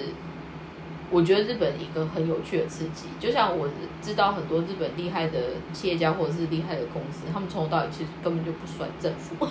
[1.10, 3.08] 我觉得日本一个很有趣的刺激。
[3.20, 3.68] 就像我
[4.04, 5.40] 知道很多日本厉害的
[5.74, 9.48] 企业家或者是厉害的公司，他们从头到尾其实根本就不算政府，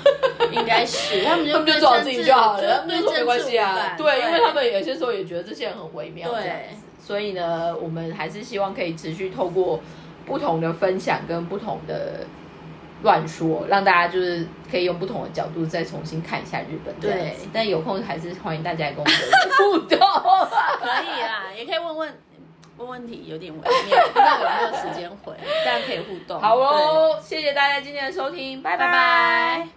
[0.52, 3.96] 应该是 他们就他们就做好自己就好了，他们就说没关系啊。
[3.98, 6.76] 对，因为他们有些时候也觉得这些人很微妙对这样子。
[7.00, 9.80] 所以呢，我们还是希望可以持续透过
[10.24, 12.26] 不同的分享跟不同的
[13.02, 17.48] 乱说，让大家就是可以用不同的角度再重新看一下日本这样子对。
[17.52, 19.98] 但有空还是欢迎大家来跟我们有互动。
[20.80, 22.18] 可以啦，也可以问问
[22.78, 25.32] 问问题，有点微妙，不知道有没有时间回，
[25.64, 26.40] 大家可以互动。
[26.40, 29.76] 好，哦，谢谢大家今天的收听，拜拜拜。